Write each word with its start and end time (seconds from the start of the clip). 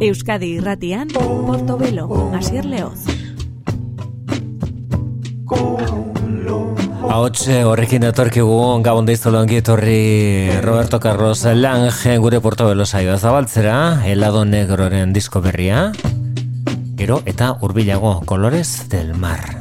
Euskadi 0.00 0.52
irratian, 0.54 1.08
Portobelo, 1.10 2.30
Asier 2.32 2.64
Leoz. 2.64 3.02
Ahotxe 7.08 7.64
horrekin 7.66 8.06
etorkigu 8.06 8.60
gabon 8.86 9.08
deiztolo 9.10 9.42
etorri 9.42 10.50
Roberto 10.62 11.00
Carlos 11.00 11.42
Lange 11.44 12.18
gure 12.18 12.40
Portobelo 12.40 12.86
saioa 12.86 13.18
zabaltzera, 13.18 14.04
helado 14.06 14.44
negroren 14.44 15.12
disko 15.12 15.40
berria, 15.40 15.90
gero 16.94 17.22
eta 17.26 17.56
hurbilago 17.60 18.20
kolores 18.24 18.88
del 18.88 19.14
mar. 19.14 19.57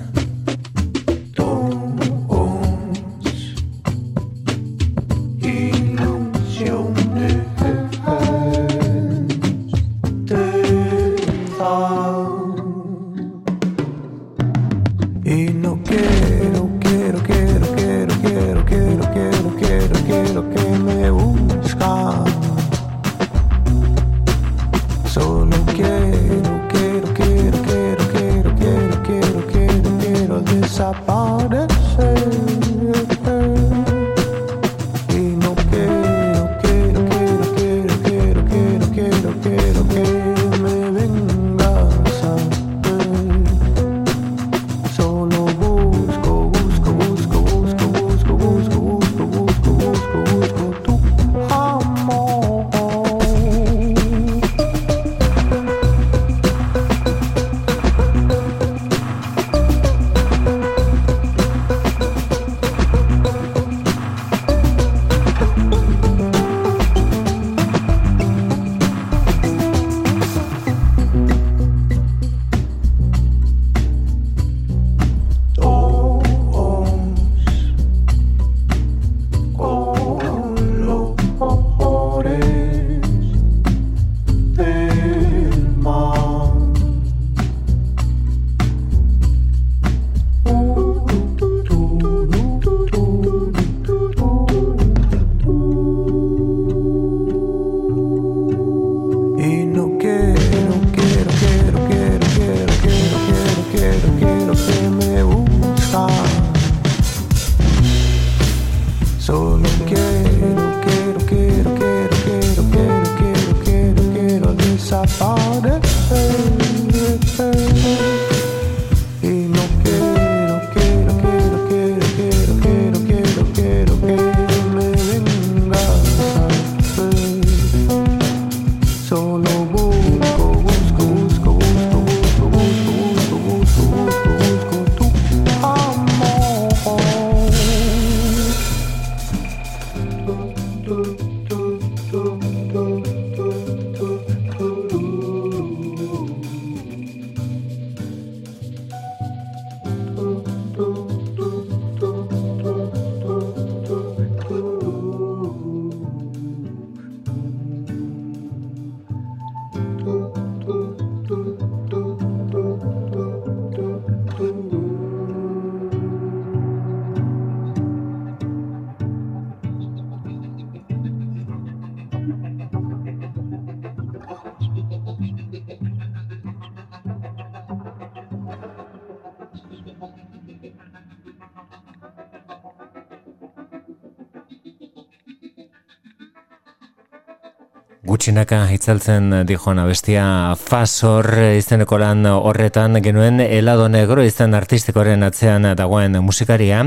Gutxinaka 188.18 188.64
hitzaltzen 188.74 189.44
dijoan 189.46 189.78
abestia 189.78 190.24
Fasor 190.58 191.28
izeneko 191.54 192.00
lan 192.02 192.26
horretan 192.26 192.98
genuen 193.06 193.38
helado 193.46 193.86
negro 193.94 194.24
izan 194.26 194.56
artistikoren 194.58 195.22
atzean 195.22 195.68
dagoen 195.78 196.18
musikaria 196.26 196.80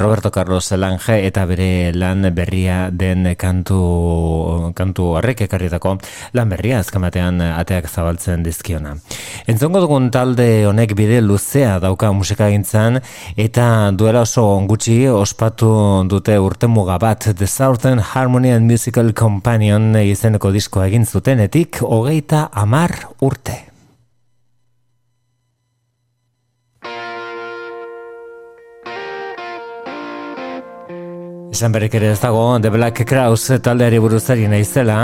Roberto 0.00 0.32
Carlos 0.34 0.72
Lange 0.74 1.20
eta 1.28 1.44
bere 1.46 1.92
lan 1.94 2.26
berria 2.34 2.88
den 2.90 3.28
kantu 3.38 4.72
kantu 4.74 5.06
horrek 5.20 5.44
ekarritako 5.46 5.92
lan 6.34 6.50
berria 6.50 6.80
azkamatean 6.82 7.38
ateak 7.52 7.86
zabaltzen 7.86 8.42
dizkiona. 8.42 8.96
Entzongo 9.46 9.84
dugun 9.84 10.10
talde 10.10 10.66
honek 10.66 10.96
bide 10.98 11.22
luzea 11.22 11.78
dauka 11.78 12.10
musika 12.10 12.50
gintzan 12.50 12.98
eta 13.36 13.68
duela 13.94 14.26
oso 14.26 14.48
gutxi 14.66 14.98
ospatu 15.06 15.70
dute 16.10 16.40
urte 16.42 16.66
muga 16.66 16.98
bat 16.98 17.30
The 17.30 17.46
Southern 17.46 18.02
Harmony 18.02 18.50
and 18.50 18.66
Musical 18.66 19.14
Companion 19.14 19.92
izeneko 20.02 20.50
disko 20.50 20.71
egin 20.80 21.04
zutenetik 21.04 21.82
hogeita 21.84 22.48
amar 22.56 22.94
urte. 23.20 23.58
Esan 31.52 31.74
berek 31.76 31.92
ere 32.00 32.14
ez 32.14 32.20
dago, 32.22 32.58
The 32.64 32.70
Black 32.72 33.04
Crowes 33.04 33.60
taldeari 33.60 34.00
buruzari 34.00 34.48
naizela. 34.48 34.96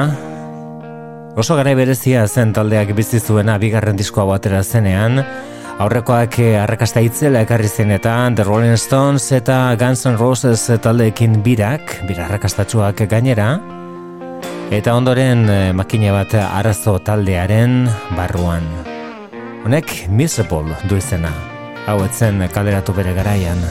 Oso 1.39 1.55
gara 1.55 1.75
berezia 1.77 2.25
zen 2.27 2.55
taldeak 2.57 2.95
bizi 2.97 3.21
zuena 3.21 3.59
bigarren 3.61 4.01
diskoa 4.01 4.25
batera 4.33 4.65
zenean. 4.65 5.21
Aurrekoak 5.79 6.41
arrakasta 6.65 7.05
itzela 7.05 7.45
ekarri 7.45 7.69
zen 7.69 7.93
eta 7.95 8.17
The 8.35 8.49
Rolling 8.49 8.81
Stones 8.81 9.31
eta 9.31 9.77
Guns 9.79 10.07
N' 10.09 10.19
Roses 10.19 10.65
taldeekin 10.83 11.43
birak, 11.45 12.01
bira 12.09 12.27
arrakastatxuak 12.27 13.05
gainera. 13.07 13.78
Eta 14.69 14.93
ondoren 14.93 15.47
eh, 15.49 15.73
makina 15.73 16.11
bat 16.13 16.35
arazo 16.37 16.99
taldearen 17.01 17.87
barruan. 18.13 18.67
Honek 19.65 19.95
miserable 20.13 20.77
du 20.91 21.01
izena. 21.01 21.33
Hau 21.89 22.03
etzen 22.05 22.45
kaleratu 22.53 22.93
bere 22.93 23.17
garaian. 23.17 23.65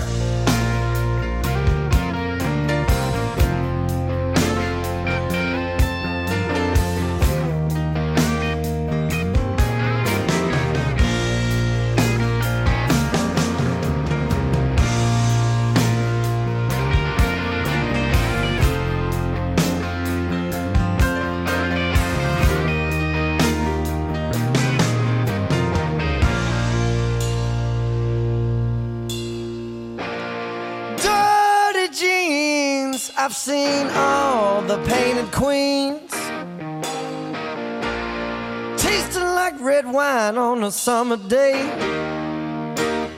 On 40.36 40.64
a 40.64 40.72
summer 40.72 41.16
day. 41.16 41.64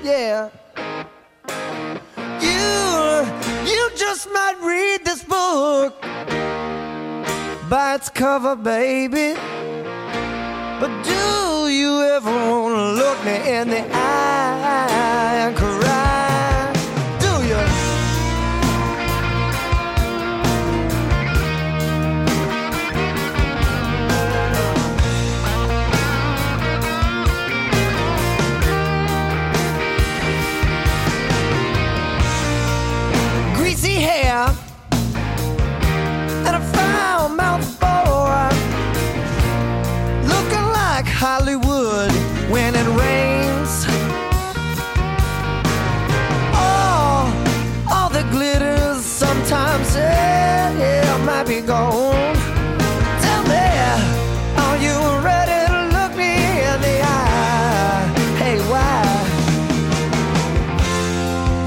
Yeah. 0.03 0.49
You, 2.39 3.71
you 3.71 3.89
just 3.95 4.29
might 4.31 4.57
read 4.61 5.05
this 5.05 5.23
book 5.23 5.99
by 7.69 7.95
its 7.95 8.09
cover, 8.09 8.55
baby. 8.55 9.33
But 10.79 11.03
do 11.03 11.69
you 11.69 12.01
ever 12.03 12.31
want 12.31 12.75
to 12.75 12.91
look 13.01 13.25
me 13.25 13.37
in 13.57 13.69
the 13.69 13.83
eye 13.91 15.47
and 15.47 15.55
cry? 15.55 16.08
Tell 51.79 53.43
me, 53.43 53.67
are 54.63 54.77
you 54.85 54.95
ready 55.23 55.59
to 55.73 55.81
look 55.95 56.11
me 56.17 56.33
in 56.71 56.77
the 56.81 56.95
eye? 57.01 58.03
Hey, 58.41 58.57
why? 58.71 58.99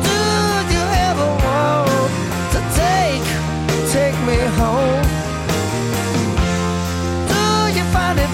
Do 0.08 0.18
you 0.74 0.84
ever 1.08 1.28
want 1.46 2.12
to 2.54 2.60
take 2.82 3.24
take 3.90 4.16
me 4.28 4.38
home? 4.60 5.06
Do 7.32 7.42
you 7.78 7.84
find 7.96 8.18
it, 8.18 8.32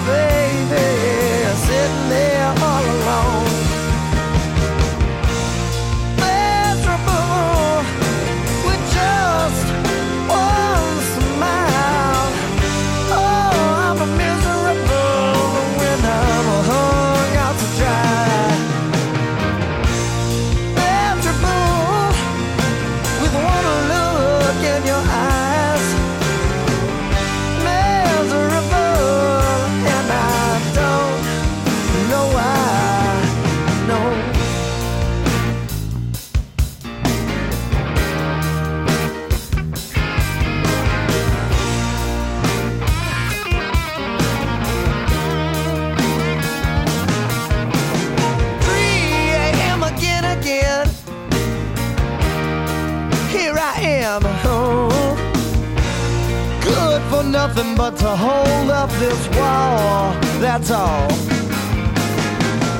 nothing 57.49 57.75
but 57.75 57.97
to 57.97 58.09
hold 58.15 58.69
up 58.69 58.89
this 58.99 59.27
wall. 59.29 60.13
That's 60.39 60.69
all. 60.69 61.07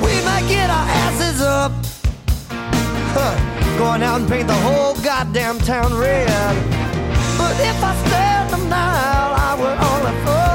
We 0.00 0.14
might 0.22 0.46
get 0.48 0.70
our 0.70 0.86
asses 1.04 1.40
up, 1.40 1.72
huh, 3.16 3.34
going 3.78 4.02
out 4.02 4.20
and 4.20 4.28
paint 4.28 4.46
the 4.46 4.54
whole 4.54 4.94
goddamn 5.02 5.58
town 5.58 5.92
red. 5.94 6.28
But 7.36 7.56
if 7.60 7.82
I 7.82 7.94
stand 8.06 8.54
a 8.54 8.58
mile, 8.58 9.32
I 9.48 9.56
would 9.58 9.78
only 9.90 10.24
fall. 10.24 10.49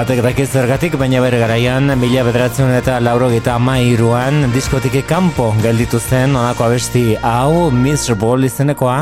Batek 0.00 0.22
dakiz 0.24 0.46
zergatik, 0.56 0.94
baina 0.96 1.18
bere 1.20 1.36
garaian, 1.36 1.90
mila 2.00 2.22
bederatzen 2.24 2.70
eta 2.72 2.94
lauro 3.04 3.26
gita 3.28 3.58
amairuan, 3.58 4.46
diskotik 4.54 4.94
kanpo 5.04 5.50
gelditu 5.60 5.98
zen, 6.00 6.32
onako 6.40 6.64
abesti 6.64 7.02
hau, 7.20 7.66
Miserable 7.68 8.48
izenekoa, 8.48 8.94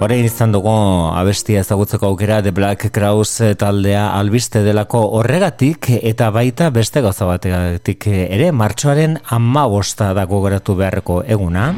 orain 0.00 0.24
izan 0.24 0.54
dugu 0.56 0.72
abestia 1.12 1.60
ezagutzeko 1.60 2.08
aukera, 2.08 2.38
The 2.40 2.54
Black 2.56 2.88
Crowes 2.96 3.42
taldea 3.60 4.06
albiste 4.16 4.62
delako 4.64 5.02
horregatik, 5.18 5.90
eta 6.00 6.30
baita 6.32 6.70
beste 6.72 7.02
gauza 7.04 7.28
bategatik 7.28 8.08
ere, 8.08 8.48
martxoaren 8.48 9.18
amabosta 9.28 10.14
dago 10.16 10.40
geratu 10.46 10.78
beharreko 10.80 11.18
eguna. 11.28 11.74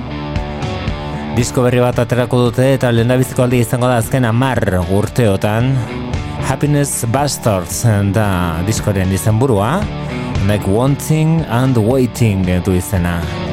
Disko 1.35 1.67
berri 1.67 1.83
bat 1.83 1.99
aterako 1.99 2.45
dute 2.47 2.71
eta 2.77 2.95
lehen 2.95 3.11
aldi 3.11 3.59
izango 3.65 3.91
da 3.91 3.99
azken 3.99 4.31
amar 4.31 4.62
urteotan, 4.95 5.75
Happiness 6.49 7.05
Bastards 7.13 7.85
da 8.13 8.61
diskoren 8.67 9.13
izenburua, 9.13 9.81
Make 10.47 10.67
Wanting 10.71 11.45
and 11.51 11.77
Waiting 11.77 12.47
du 12.65 12.73
izena. 12.73 13.50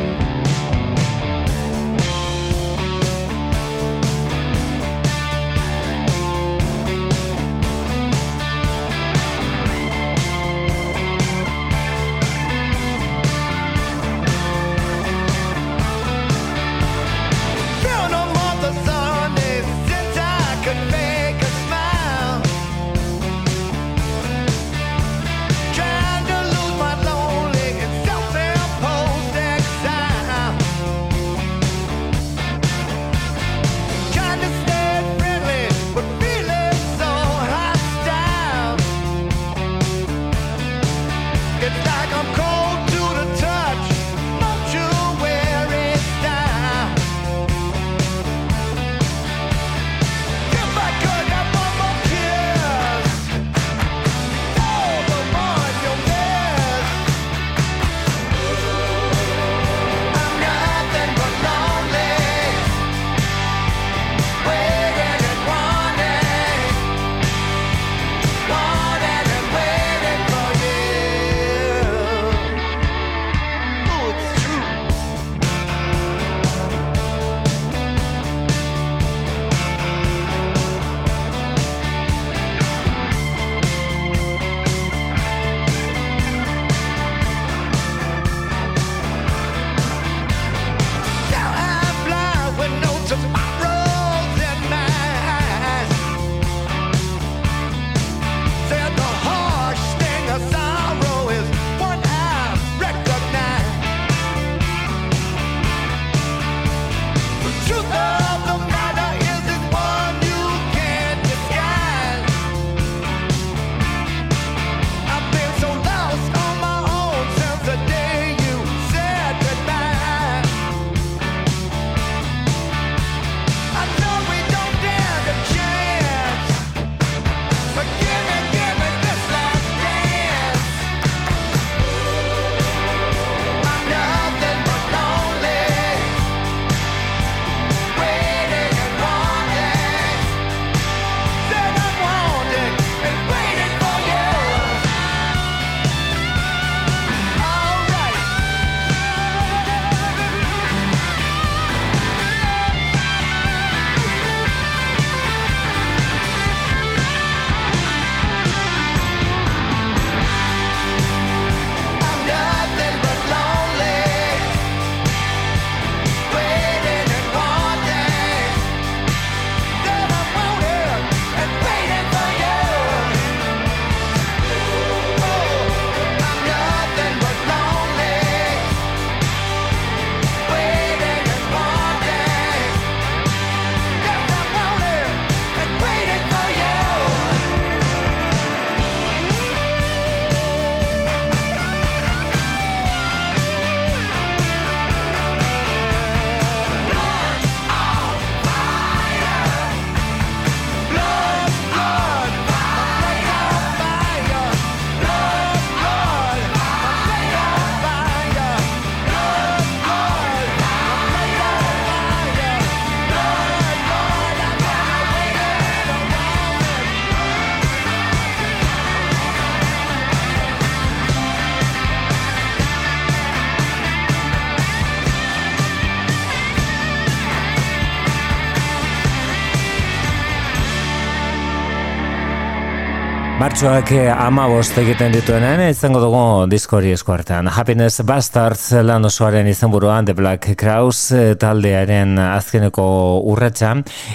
Martxoak 233.58 233.92
eh, 233.98 234.12
ama 234.14 234.44
egiten 234.54 235.16
dituenen, 235.16 235.64
izango 235.72 235.98
dugu 235.98 236.46
diskori 236.46 236.92
eskuartean. 236.94 237.48
Happiness 237.50 238.04
Bastards 238.06 238.84
lan 238.86 239.04
osoaren 239.10 239.48
izan 239.50 239.72
buruan, 239.74 240.06
The 240.06 240.14
Black 240.14 240.46
Crows 240.54 241.12
eh, 241.12 241.34
taldearen 241.34 242.20
azkeneko 242.22 242.86
urratxa, 243.26 243.72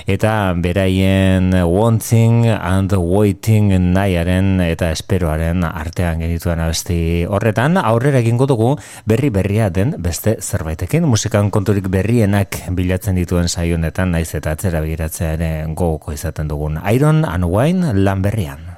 eta 0.06 0.54
beraien 0.54 1.50
Wanting 1.58 2.52
and 2.54 2.94
Waiting 2.94 3.72
nahiaren 3.96 4.60
eta 4.62 4.92
esperoaren 4.94 5.66
artean 5.66 6.22
genituen 6.22 6.62
abesti 6.62 7.26
horretan, 7.26 7.80
aurrera 7.82 8.20
egingo 8.22 8.46
dugu 8.46 8.76
berri 9.10 9.32
berria 9.34 9.72
den 9.74 9.96
beste 9.98 10.36
zerbaitekin, 10.38 11.02
musikan 11.02 11.50
konturik 11.50 11.88
berrienak 11.90 12.60
bilatzen 12.70 13.18
dituen 13.18 13.50
saionetan, 13.50 14.14
naiz 14.14 14.36
eta 14.38 14.54
atzera 14.54 14.84
begiratzea 14.86 15.34
gogoko 15.74 16.14
izaten 16.14 16.46
dugun. 16.46 16.78
Iron 16.94 17.24
and 17.24 17.50
Wine 17.50 17.90
lan 18.06 18.22
berrian. 18.22 18.71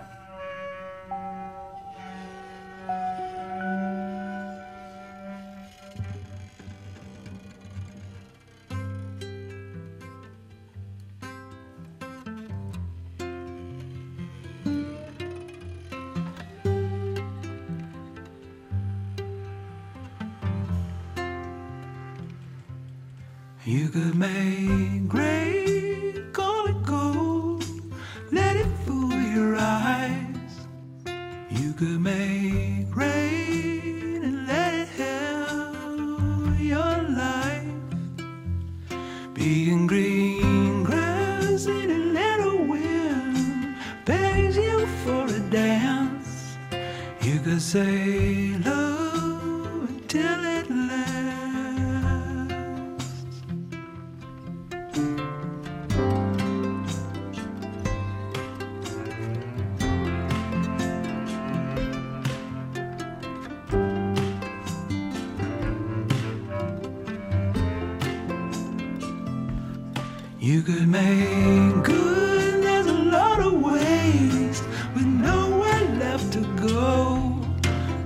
You 23.75 23.89
could 23.89 24.15
make 24.15 25.09
great, 25.09 26.33
call 26.33 26.67
it 26.67 26.81
gold, 26.85 27.65
let 28.31 28.55
it 28.55 28.69
fool 28.87 29.11
your 29.11 29.57
eyes. 29.57 30.53
You 31.51 31.73
could 31.73 32.01
make 32.01 32.95
rain 32.95 34.23
and 34.23 34.47
let 34.47 34.75
it 34.75 34.89
help 34.91 36.61
your 36.61 37.03
life. 37.19 37.67
Being 39.35 39.89
green 39.89 40.85
grass 40.85 41.67
in 41.67 41.91
a 41.91 41.99
little 42.21 42.65
wind 42.67 43.75
begs 44.05 44.57
you 44.57 44.87
for 45.05 45.25
a 45.27 45.41
dance. 45.51 46.57
You 47.23 47.41
could 47.41 47.61
say 47.61 48.54
You 70.41 70.63
could 70.63 70.89
make 70.89 71.85
good, 71.85 72.63
there's 72.63 72.87
a 72.87 72.93
lot 72.93 73.41
of 73.41 73.53
ways 73.63 74.63
with 74.95 75.07
nowhere 75.07 75.85
left 75.99 76.33
to 76.35 76.41
go. 76.57 77.41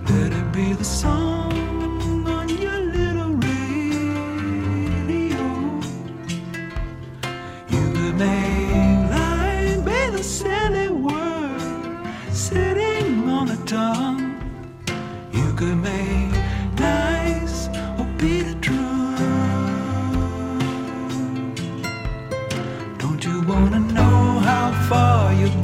Let 0.08 0.32
it 0.32 0.52
be 0.52 0.73
the 0.75 0.85
song 0.85 1.38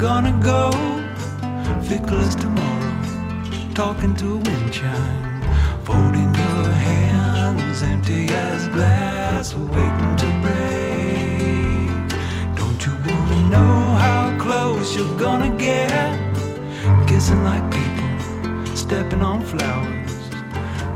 gonna 0.04 0.38
go? 0.42 0.70
Fickle 1.88 2.20
as 2.20 2.34
tomorrow, 2.34 2.94
talking 3.72 4.14
to 4.16 4.34
a 4.34 4.36
wind 4.36 4.70
chime, 4.70 5.42
folding 5.82 6.30
your 6.42 6.64
hands, 6.88 7.82
empty 7.82 8.28
as 8.28 8.68
glass, 8.68 9.54
waiting 9.54 10.14
to 10.22 10.28
break. 10.44 11.88
Don't 12.54 12.80
you 12.84 12.92
wanna 13.06 13.48
know 13.54 13.76
how 14.06 14.36
close 14.38 14.94
you're 14.94 15.18
gonna 15.18 15.52
get? 15.56 16.12
Kissing 17.08 17.42
like 17.42 17.64
people, 17.70 18.76
stepping 18.76 19.22
on 19.22 19.40
flowers, 19.40 20.14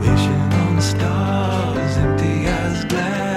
wishing 0.02 0.52
on 0.64 0.82
stars, 0.82 1.96
empty 2.04 2.44
as 2.60 2.84
glass, 2.92 3.27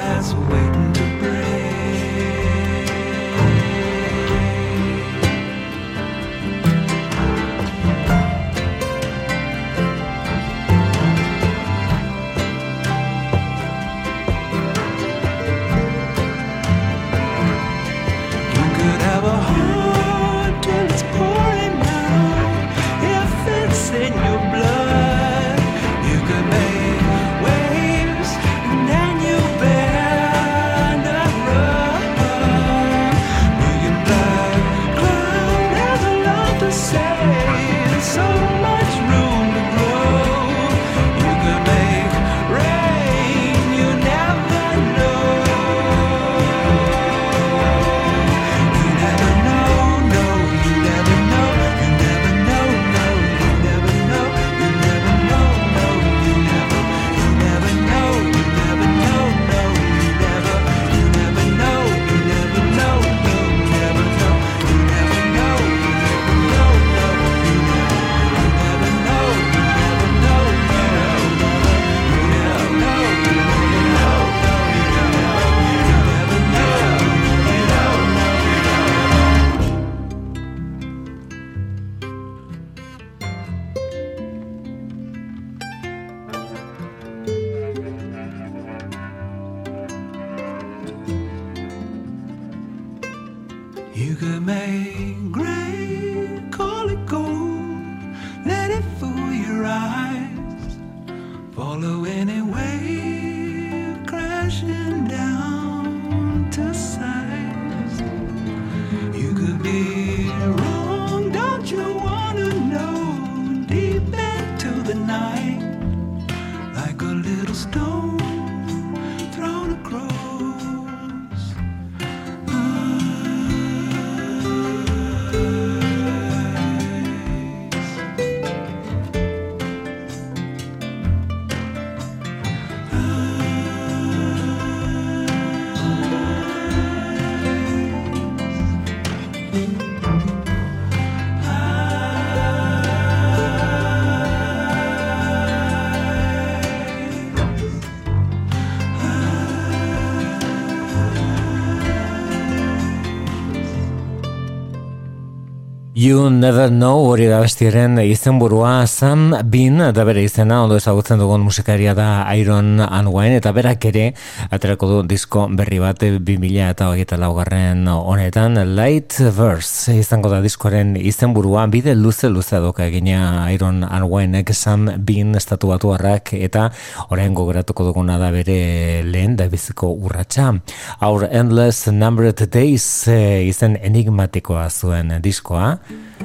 You 156.02 156.32
Never 156.32 156.72
Know 156.72 157.04
hori 157.12 157.28
da 157.30 157.44
bestiaren 157.44 158.00
izenburua. 158.02 158.88
Sam 158.90 159.36
Bean 159.54 159.78
da 159.94 160.06
bere 160.08 160.24
izena 160.26 160.64
ondo 160.64 160.80
ezagutzen 160.80 161.20
dugun 161.22 161.44
musikaria 161.46 161.92
da 161.94 162.24
Iron 162.40 162.80
Unwind 162.82 163.38
eta 163.38 163.52
berak 163.54 163.86
ere 163.86 164.08
aterako 164.50 164.90
du 164.90 165.02
disko 165.06 165.44
berri 165.54 165.78
bat 165.84 166.02
2000 166.02 166.72
eta 166.72 166.88
hogeita 166.90 167.20
laugarren 167.22 167.86
honetan. 167.92 168.58
Light 168.74 169.20
Verse 169.38 169.94
izango 170.00 170.32
da 170.34 170.40
diskoaren 170.42 170.96
izenburua. 170.98 171.68
Bide 171.70 171.94
luze 171.94 172.32
luze 172.34 172.58
doka 172.66 172.90
egina 172.90 173.46
Iron 173.54 173.84
Unwindek 173.86 174.56
Sam 174.58 174.90
Bean 174.98 175.38
estatu 175.38 175.70
batu 175.70 175.94
harrak 175.94 176.34
eta 176.34 176.72
orain 177.12 177.38
gogoratuko 177.38 177.92
duguna 177.92 178.18
da 178.18 178.32
bere 178.34 179.04
lehen 179.06 179.38
da 179.38 179.52
biziko 179.54 179.94
urratxa 179.94 180.50
Our 180.98 181.30
Endless 181.30 181.94
Numbered 181.94 182.42
Days 182.50 182.90
eh, 183.08 183.46
izen 183.46 183.78
enigmatikoa 183.78 184.66
zuen 184.74 185.20
diskoa 185.22 185.76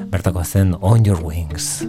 bertako 0.09 0.43
zen 0.43 0.75
On 0.81 1.05
Your 1.05 1.23
Wings. 1.23 1.83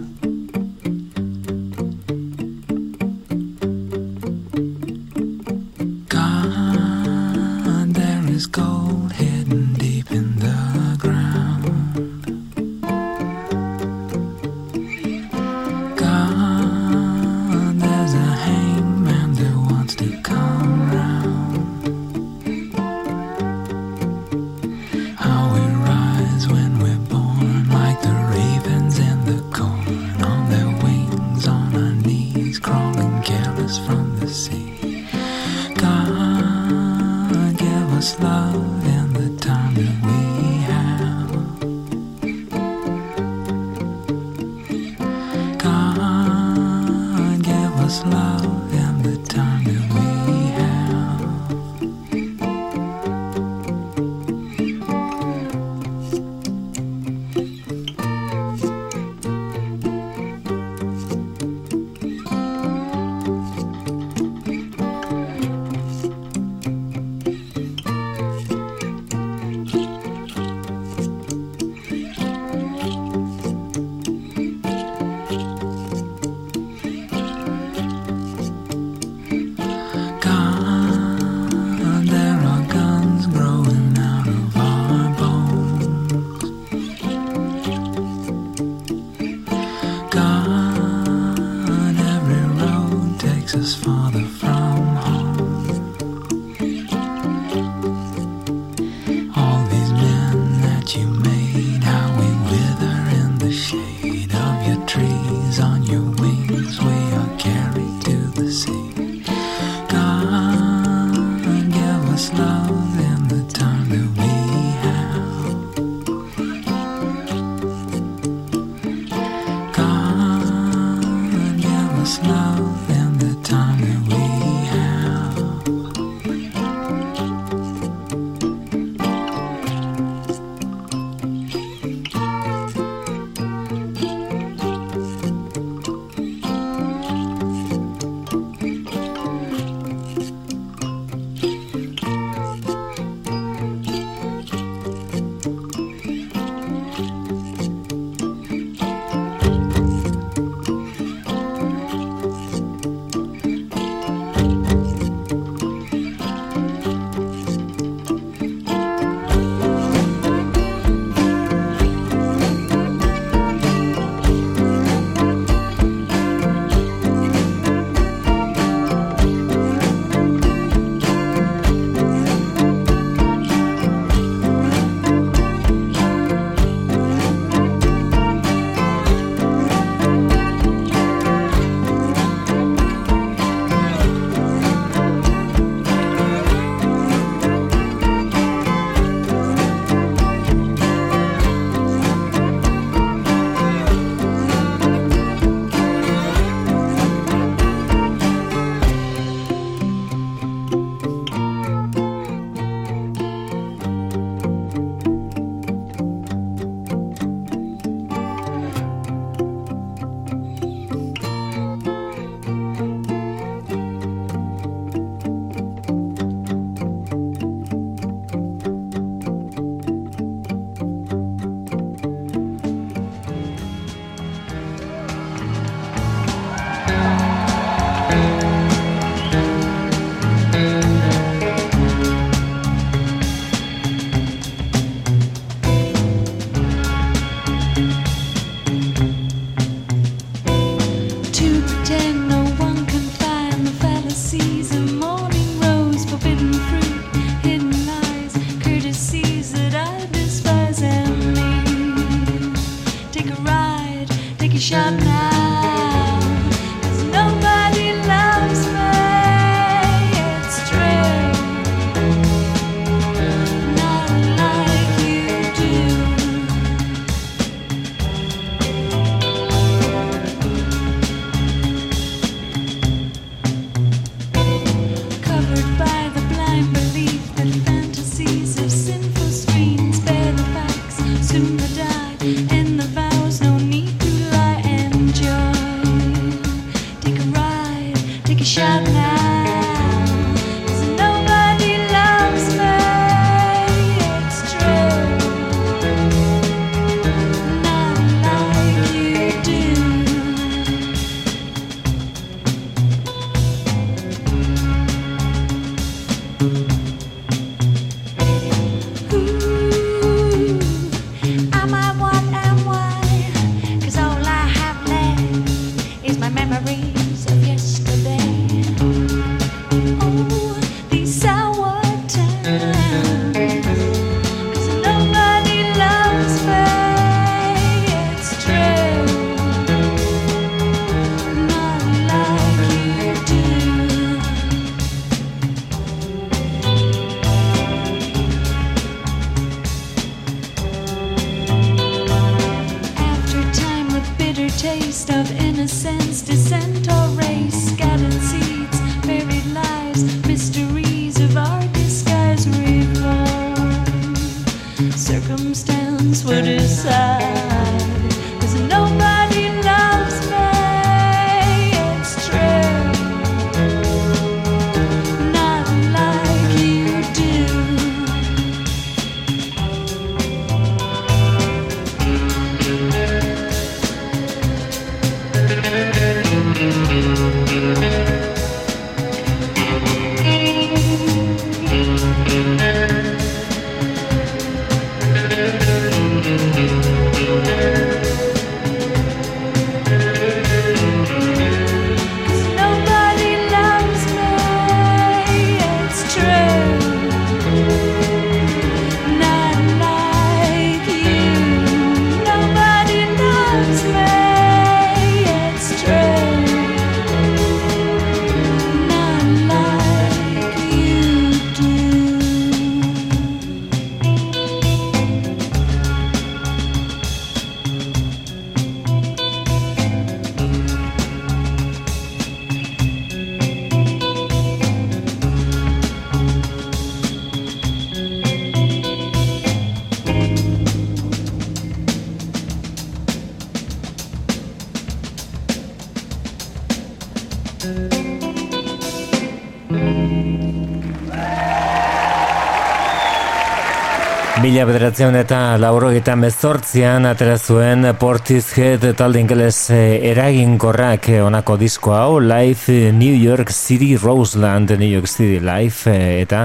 Mila 444.59 444.73
bederatzen 444.73 445.15
eta 445.15 445.37
laurogeita 445.55 446.17
mezortzian 446.19 447.05
atera 447.07 447.37
zuen 447.39 447.87
Portishead 447.95 448.83
talde 448.99 449.21
ingeles 449.23 449.69
eh, 449.71 450.01
eraginkorrak 450.09 451.07
eh, 451.13 451.21
honako 451.23 451.55
disko 451.61 451.93
hau 451.95 452.17
Live 452.19 452.89
New 452.91 453.15
York 453.15 453.53
City 453.55 453.93
Roseland 453.95 454.73
New 454.75 454.91
York 454.91 455.07
City 455.07 455.39
Live 455.39 455.87
eh, 455.87 456.25
eta 456.25 456.41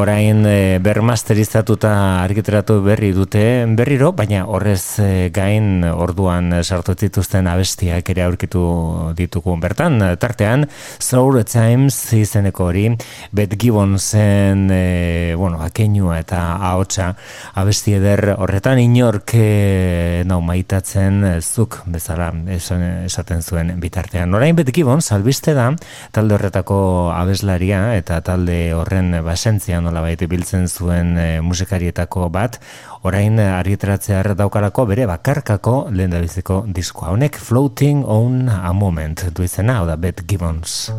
orain 0.00 0.46
eh, 0.46 0.78
bermasterizatuta 0.82 2.22
argiteratu 2.22 2.80
berri 2.84 3.12
dute 3.12 3.66
berriro, 3.76 4.12
baina 4.16 4.46
horrez 4.48 4.98
eh, 5.02 5.30
gain 5.34 5.84
orduan 5.84 6.52
eh, 6.56 6.62
sartu 6.62 6.94
dituzten 6.96 7.46
abestiak 7.50 8.08
ere 8.14 8.24
aurkitu 8.24 8.62
ditugu 9.18 9.56
bertan, 9.60 10.00
tartean 10.18 10.64
Soul 10.98 11.42
Times 11.44 11.98
izeneko 12.16 12.70
hori 12.70 12.86
Bet 13.32 13.56
Gibbonsen 13.60 14.68
eh, 14.72 15.34
bueno, 15.36 15.60
akeinua 15.62 16.18
eta 16.22 16.40
ahotsa 16.70 17.12
abesti 17.60 17.96
eder 17.98 18.34
horretan 18.38 18.80
inork 18.80 19.34
eh, 19.36 20.22
nau 20.24 20.40
maitatzen 20.44 21.20
eh, 21.34 21.36
zuk 21.40 21.82
bezala 21.86 22.30
esan, 22.54 23.04
esaten 23.04 23.42
zuen 23.42 23.74
bitartean. 23.80 24.32
Orain 24.34 24.56
Bet 24.56 24.72
Gibbons 24.72 25.12
albiste 25.12 25.54
da 25.54 25.70
talde 26.12 26.38
horretako 26.38 27.12
abeslaria 27.12 27.92
eta 27.98 28.22
talde 28.24 28.72
horren 28.76 29.12
basentzia 29.24 29.81
nolabait 29.82 30.22
biltzen 30.30 30.68
zuen 30.68 31.16
eh, 31.18 31.40
musikarietako 31.44 32.28
bat 32.32 32.60
orain 33.02 33.40
argitratzear 33.42 34.32
daukalako 34.38 34.86
bere 34.92 35.06
bakarkako 35.10 35.76
lehendabiziko 35.90 36.62
diskoa. 36.66 37.12
Honek 37.16 37.38
Floating 37.38 38.04
on 38.06 38.48
a 38.48 38.72
Moment 38.72 39.28
du 39.34 39.46
izena, 39.46 39.80
hau 39.80 39.86
da 39.90 39.96
Bet 39.96 40.24
Gibbons. 40.26 40.92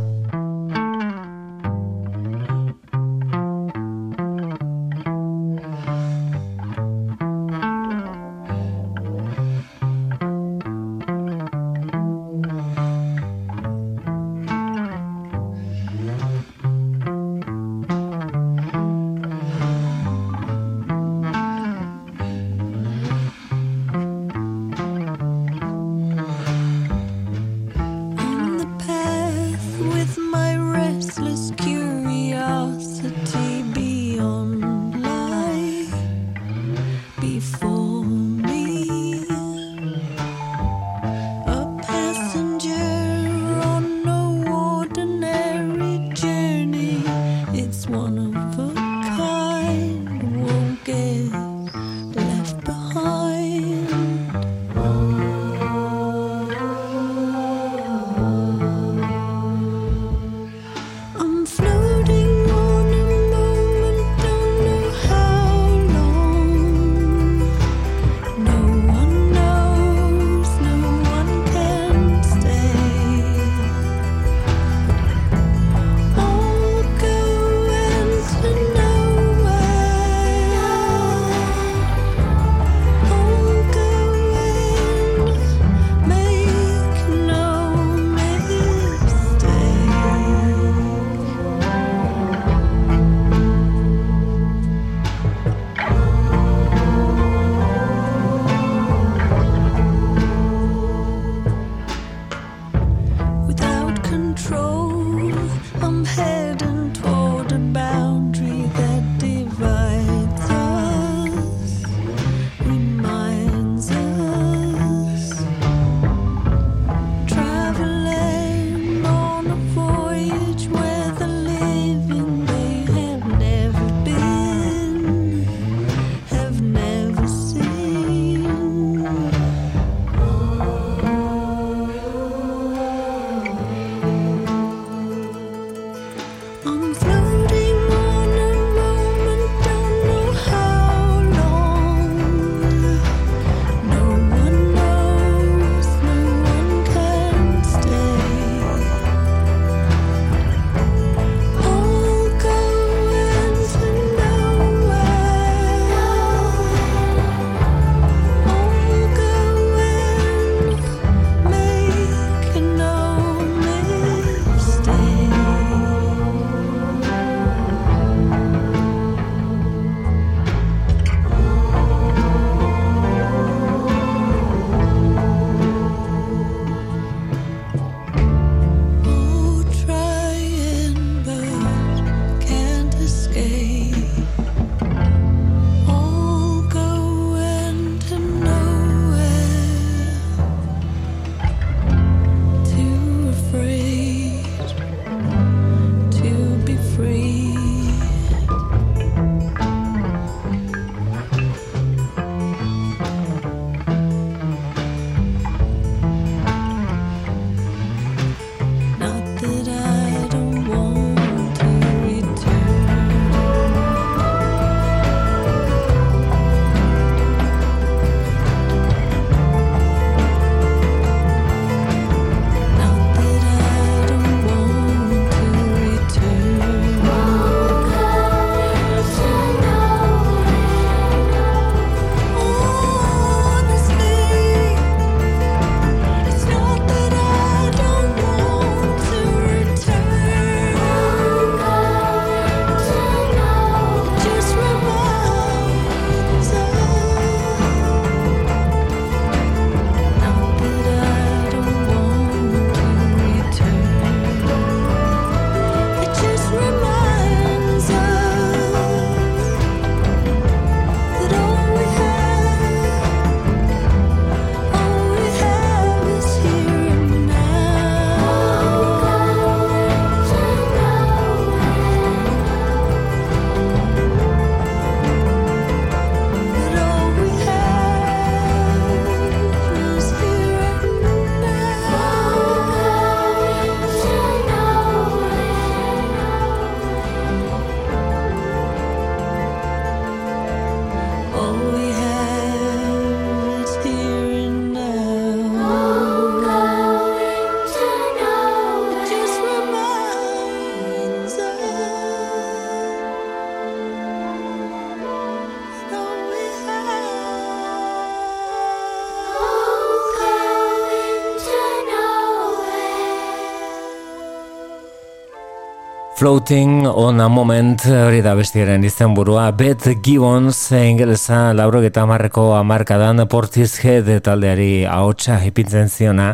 Floating 316.24 316.88
on 316.88 317.20
a 317.20 317.28
Moment 317.28 317.82
hori 317.84 318.22
da 318.24 318.32
bestiaren 318.32 318.86
izenburua. 318.88 319.50
Beth 319.52 319.90
Gibbons 320.06 320.56
ingelesa 320.72 321.50
lauro 321.52 321.82
eta 321.84 322.06
marreko 322.08 322.46
amarkadan 322.56 323.26
Portishead 323.28 324.08
taldeari 324.24 324.86
ahotsa 324.88 325.42
ipintzen 325.44 325.92
ziona 325.92 326.30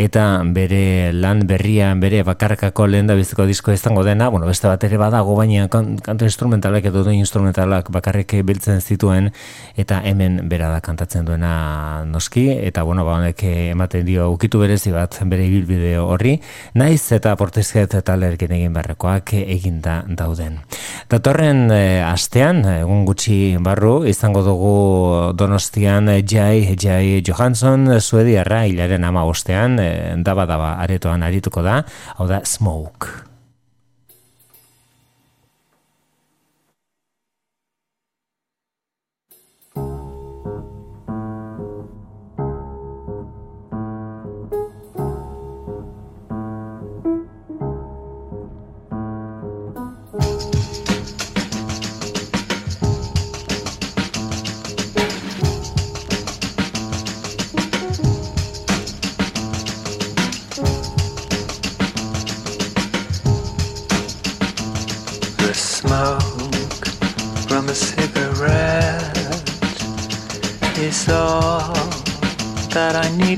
eta 0.00 0.40
bere 0.56 1.12
lan 1.12 1.42
berria 1.46 1.90
bere 2.00 2.22
bakarkako 2.24 2.86
lehen 2.88 3.10
da 3.10 3.14
biziko 3.18 3.44
disko 3.44 3.72
izango 3.72 4.04
dena 4.06 4.30
bueno, 4.32 4.46
beste 4.48 4.68
bat 4.68 4.84
ere 4.86 4.96
badago 4.96 5.34
baina 5.36 5.66
kan, 5.68 5.98
kanto 6.00 6.24
instrumentalak 6.24 6.86
edo 6.88 7.02
du 7.04 7.12
instrumentalak 7.12 7.90
bakarrik 7.92 8.32
biltzen 8.48 8.80
zituen 8.80 9.30
eta 9.76 10.00
hemen 10.04 10.40
bera 10.48 10.70
da 10.72 10.80
kantatzen 10.80 11.28
duena 11.28 12.04
noski 12.08 12.46
eta 12.54 12.82
bueno, 12.88 13.04
ba 13.04 13.18
honek 13.18 13.44
ematen 13.74 14.06
dio 14.06 14.30
ukitu 14.32 14.62
berezi 14.64 14.94
bat 14.94 15.20
bere 15.28 15.44
ibilbide 15.50 15.98
horri 16.00 16.38
naiz 16.74 17.02
eta 17.12 17.36
Portishead 17.36 18.00
taldearekin 18.00 18.56
egin 18.56 18.72
beharrekoak 18.72 19.34
eginda 19.40 20.00
dauden. 20.08 20.60
Datorren 21.10 21.64
e, 21.74 22.00
astean, 22.06 22.62
egun 22.70 23.02
gutxi 23.08 23.56
barru, 23.58 24.04
izango 24.06 24.44
dugu 24.46 24.74
Donostian 25.34 26.06
Jai, 26.22 26.76
Jai 26.78 27.18
Johansson, 27.26 27.88
Suediarra, 27.98 28.60
hilaren 28.70 29.06
ama 29.08 29.24
ostean, 29.26 29.78
e, 29.82 29.89
daba 30.24 30.46
daba 30.46 30.76
aretoan 30.84 31.22
arituko 31.26 31.62
da, 31.66 31.82
hau 32.18 32.28
da 32.30 32.42
Smoke. 32.44 33.29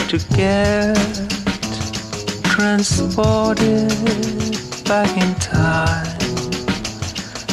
To 0.09 0.19
get 0.37 0.97
transported 2.45 3.89
back 4.85 5.11
in 5.17 5.35
time 5.37 6.19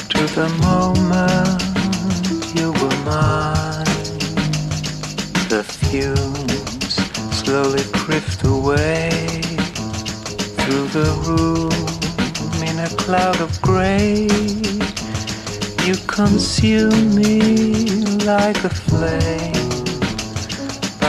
to 0.09 0.21
the 0.35 0.49
moment 0.61 1.61
you 2.55 2.71
were 2.73 2.97
mine. 3.05 3.85
The 5.49 5.63
fumes 5.63 6.95
slowly 7.35 7.83
drift 7.93 8.43
away 8.43 9.09
through 10.59 10.87
the 10.89 11.09
room 11.27 11.71
in 12.69 12.79
a 12.79 12.89
cloud 12.97 13.39
of 13.41 13.61
gray. 13.61 14.27
You 15.85 15.95
consume 16.07 17.15
me 17.15 17.39
like 18.25 18.63
a 18.63 18.69
flame, 18.69 19.58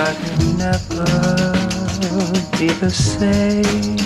but 0.01 0.17
you'll 0.25 0.57
never 0.57 1.05
be 2.59 2.69
the 2.85 2.91
same. 2.91 3.99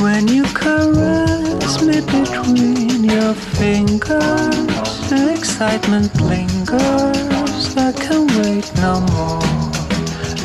When 0.00 0.26
you 0.26 0.44
caress 0.60 1.82
me 1.82 2.00
between 2.18 3.04
your 3.04 3.34
fingers, 3.58 4.90
the 5.10 5.34
excitement 5.36 6.10
lingers. 6.32 7.76
I 7.88 7.92
can 8.04 8.22
wait 8.38 8.66
no 8.86 8.94
more. 9.16 9.44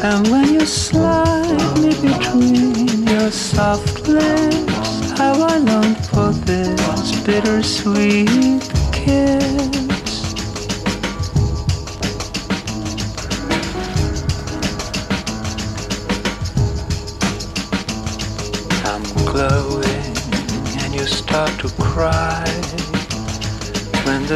And 0.09 0.27
when 0.27 0.53
you 0.53 0.65
slide 0.65 1.75
me 1.83 1.91
between 2.09 3.07
your 3.07 3.31
soft 3.31 4.07
lips, 4.07 5.11
how 5.19 5.33
I 5.53 5.57
long 5.71 5.95
for 6.09 6.31
this 6.45 7.21
bittersweet 7.25 8.63
kiss. 8.91 9.86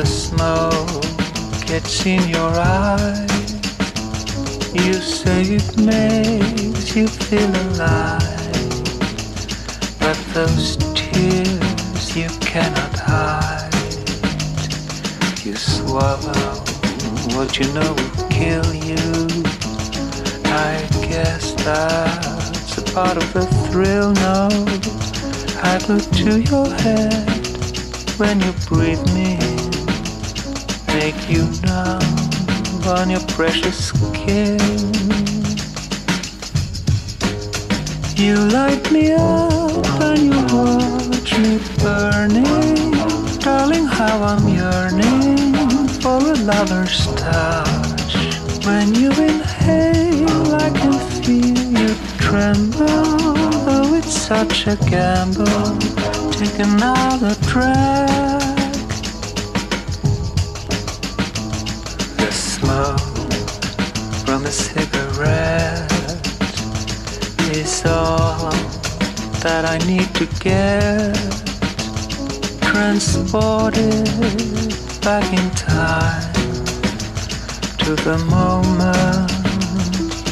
The 0.02 0.08
smoke 0.08 1.68
gets 1.68 2.08
in 2.08 2.28
your 2.28 2.52
eyes. 2.58 3.54
You 4.74 4.94
say 4.94 5.42
it 5.60 5.78
makes 5.78 6.96
you 6.96 7.08
feel 7.08 7.52
alive, 7.68 8.64
but 10.00 10.18
those 10.34 10.78
tears 10.96 12.16
you 12.16 12.30
cannot 12.40 12.98
hide. 12.98 13.70
You 15.46 15.56
swallow 15.56 16.64
what 17.36 17.60
you 17.60 17.72
know 17.74 17.94
will 17.94 18.30
kill 18.30 18.74
you. 18.74 19.06
I 20.68 20.88
guess 21.10 21.54
that's 21.64 22.78
a 22.80 22.84
part 22.96 23.18
of 23.18 23.34
the 23.34 23.46
thrill. 23.68 24.14
No, 24.26 24.50
I 25.62 25.78
go 25.88 26.00
to 26.00 26.42
your 26.42 26.70
head 26.82 27.30
when 28.18 28.40
you 28.42 28.52
breathe 28.68 29.06
me 29.14 29.41
you 31.32 31.48
numb 31.64 32.04
on 32.86 33.10
your 33.10 33.22
precious 33.36 33.88
skin. 33.88 34.60
You 38.18 38.36
light 38.36 38.92
me 38.92 39.14
up 39.14 40.02
and 40.02 40.20
you 40.28 40.40
watch 40.52 41.32
me 41.40 41.60
burning, 41.80 42.92
darling. 43.40 43.86
How 43.86 44.22
I'm 44.22 44.46
yearning 44.50 45.88
for 46.02 46.18
a 46.18 46.36
lover's 46.52 47.08
touch. 47.16 48.14
When 48.66 48.94
you 48.96 49.12
inhale, 49.12 50.56
I 50.56 50.70
can 50.80 50.96
feel 51.24 51.64
you 51.80 51.96
tremble. 52.18 52.88
Though 53.66 53.94
it's 53.94 54.14
such 54.14 54.68
a 54.68 54.76
gamble, 54.90 55.80
take 56.32 56.60
another 56.60 57.36
drag. 57.48 58.51
That 69.62 69.70
I 69.70 69.86
need 69.86 70.10
to 70.16 70.26
get 70.40 71.14
transported 72.62 74.06
back 75.02 75.26
in 75.32 75.50
time 75.52 76.34
to 77.78 77.96
the 77.96 78.18
moment 78.30 79.32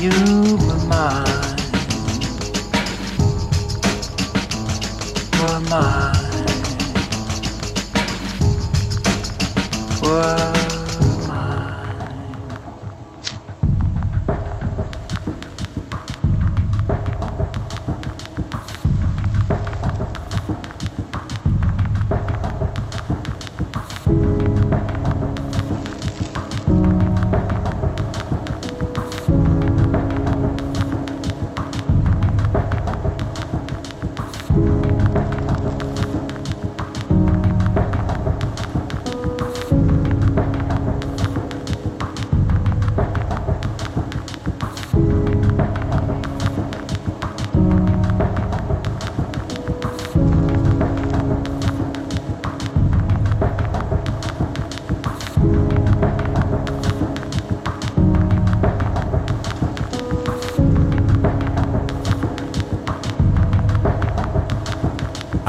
you 0.02 0.58
were 0.66 0.86
mine. 0.88 1.29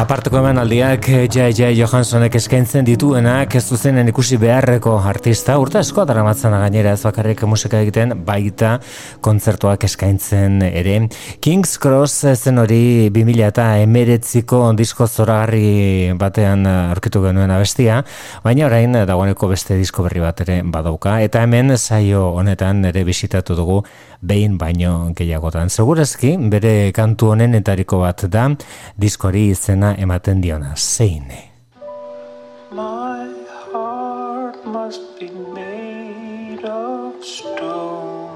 Aparteko 0.01 0.38
emanaldiak 0.38 1.05
J.J. 1.28 1.74
Johanssonek 1.76 2.38
eskaintzen 2.38 2.86
dituenak 2.86 3.53
ez 3.59 3.61
zuzenen 3.68 4.09
ikusi 4.09 4.38
beharreko 4.40 4.94
artista, 4.96 5.59
urte 5.61 5.76
asko 5.82 6.07
daramatzen 6.09 6.55
gainera 6.57 6.94
ez 6.96 7.03
bakarrik 7.05 7.42
musika 7.44 7.82
egiten 7.84 8.14
baita 8.24 8.78
kontzertuak 9.20 9.84
eskaintzen 9.84 10.62
ere. 10.70 10.94
King's 11.44 11.74
Cross 11.82 12.32
zen 12.32 12.62
hori 12.62 13.11
2000 13.12 13.44
eta 13.51 13.66
emeretziko 13.82 14.62
disko 14.78 15.05
zoragarri 15.05 16.14
batean 16.16 16.64
aurkitu 16.70 17.20
genuen 17.26 17.53
abestia, 17.53 18.01
baina 18.40 18.70
orain 18.70 19.03
dagoeneko 19.05 19.53
beste 19.53 19.76
disko 19.76 20.07
berri 20.09 20.24
bat 20.24 20.40
ere 20.46 20.62
badauka, 20.64 21.18
eta 21.20 21.44
hemen 21.44 21.76
saio 21.76 22.30
honetan 22.40 22.86
ere 22.88 23.05
bisitatu 23.05 23.59
dugu 23.59 23.82
behin 24.22 24.57
baino 24.57 25.12
gehiagotan. 25.16 25.68
Segurazki, 25.68 26.34
bere 26.53 26.88
kantu 26.96 27.34
honenetariko 27.34 28.01
bat 28.01 28.24
da, 28.32 28.48
diskori 29.01 29.51
izena 29.53 29.89
ematen 29.99 30.43
diona, 30.43 30.74
zein. 30.76 31.32
My 32.70 33.28
heart 33.72 34.64
must 34.66 35.18
be 35.18 35.30
made 35.30 36.64
of 36.64 37.24
stone. 37.24 38.30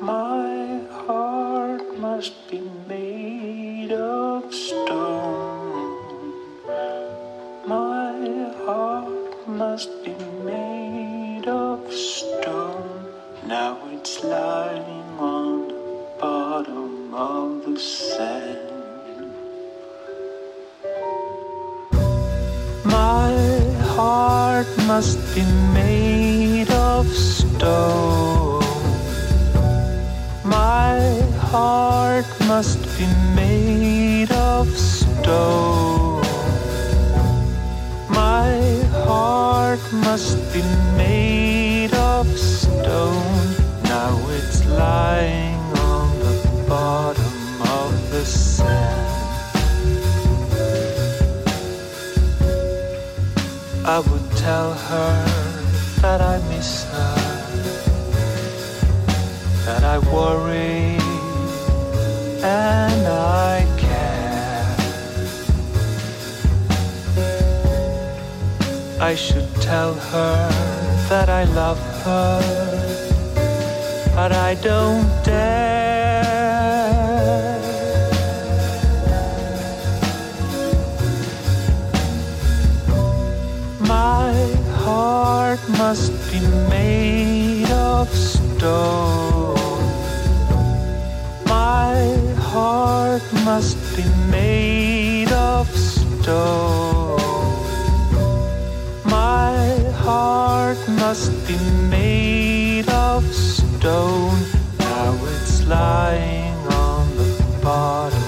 My 0.00 0.80
heart 1.06 1.98
must 1.98 2.50
be 2.50 2.60
made 2.88 3.92
of 3.92 4.52
stone. 4.54 5.96
My 7.66 8.52
heart 8.64 9.48
must 9.48 9.90
be 10.04 10.14
made 10.44 11.48
of 11.48 11.92
stone. 11.92 13.06
Now 13.46 13.78
it's 13.92 14.22
lying 14.22 15.18
on 15.18 15.68
the 15.68 15.74
bottom 16.20 17.14
of 17.14 17.64
the 17.64 17.78
sand. 17.80 18.67
My 22.88 23.32
heart 23.94 24.66
must 24.86 25.18
be 25.34 25.44
made 25.74 26.70
of 26.70 27.06
stone. 27.08 28.64
My 30.42 30.98
heart 31.50 32.26
must 32.46 32.80
be 32.96 33.06
made 33.36 34.32
of 34.32 34.66
stone. 34.76 36.22
My 38.08 38.58
heart 39.06 39.80
must 39.92 40.38
be 40.54 40.62
made 40.96 41.92
of 41.92 42.26
stone. 42.38 43.54
Now 43.84 44.18
it's 44.30 44.64
lying 44.66 45.60
on 45.92 46.08
the 46.20 46.64
bottom 46.66 47.62
of 47.80 48.10
the 48.10 48.24
sand. 48.24 49.07
I 53.90 54.00
would 54.00 54.30
tell 54.32 54.74
her 54.74 55.24
that 56.02 56.20
I 56.20 56.36
miss 56.50 56.84
her, 56.92 57.16
that 59.64 59.82
I 59.82 59.98
worry 60.12 60.98
and 62.44 63.06
I 63.06 63.64
care. 63.78 64.76
I 69.00 69.14
should 69.14 69.48
tell 69.62 69.94
her 69.94 70.50
that 71.08 71.30
I 71.30 71.44
love 71.44 71.80
her, 72.04 72.42
but 74.14 74.32
I 74.32 74.54
don't 74.56 75.08
dare. 75.24 75.87
Must 85.78 86.12
be 86.32 86.40
made 86.68 87.70
of 87.70 88.08
stone. 88.08 89.54
My 91.46 91.94
heart 92.50 93.22
must 93.44 93.78
be 93.96 94.02
made 94.28 95.30
of 95.30 95.68
stone. 95.70 97.20
My 99.04 99.78
heart 100.04 100.78
must 100.88 101.30
be 101.46 101.56
made 101.88 102.88
of 102.88 103.22
stone. 103.32 104.40
Now 104.80 105.14
it's 105.32 105.64
lying 105.68 106.56
on 106.86 107.16
the 107.16 107.60
bottom 107.62 108.27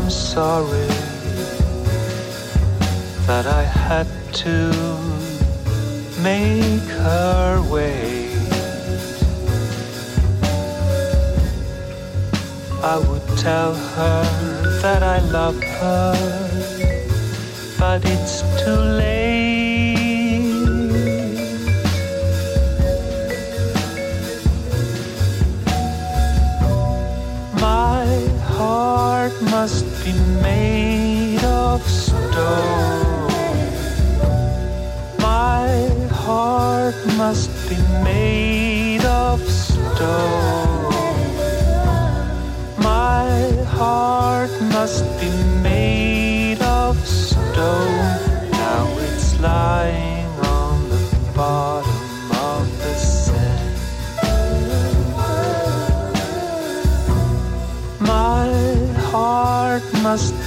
I'm 0.00 0.10
sorry 0.10 0.86
that 3.26 3.46
I 3.48 3.64
had 3.64 4.06
to 4.44 4.72
make 6.22 6.88
her 7.04 7.60
wait. 7.68 8.30
I 12.80 12.96
would 13.06 13.26
tell 13.38 13.74
her 13.74 14.22
that 14.82 15.02
I 15.02 15.18
love 15.36 15.60
her, 15.80 16.14
but 17.76 18.00
it's 18.04 18.42
too 18.62 18.80
late. 19.02 19.18
My 27.60 28.06
heart 28.54 29.34
must 29.42 29.87
be 30.12 30.18
made 30.42 31.44
of 31.44 31.82
stone. 31.86 33.28
My 35.18 35.68
heart 36.10 36.94
must 37.18 37.50
be 37.68 37.76
made 38.02 39.04
of 39.04 39.40
stone. 39.50 40.92
My 42.78 43.50
heart 43.76 44.50
must 44.76 45.04
be 45.20 45.30
made 45.62 46.62
of 46.62 46.96
stone. 47.06 47.97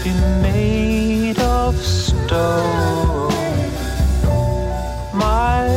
Be 0.03 0.13
made 0.41 1.39
of 1.39 1.75
stone. 1.77 3.31
My 5.13 5.69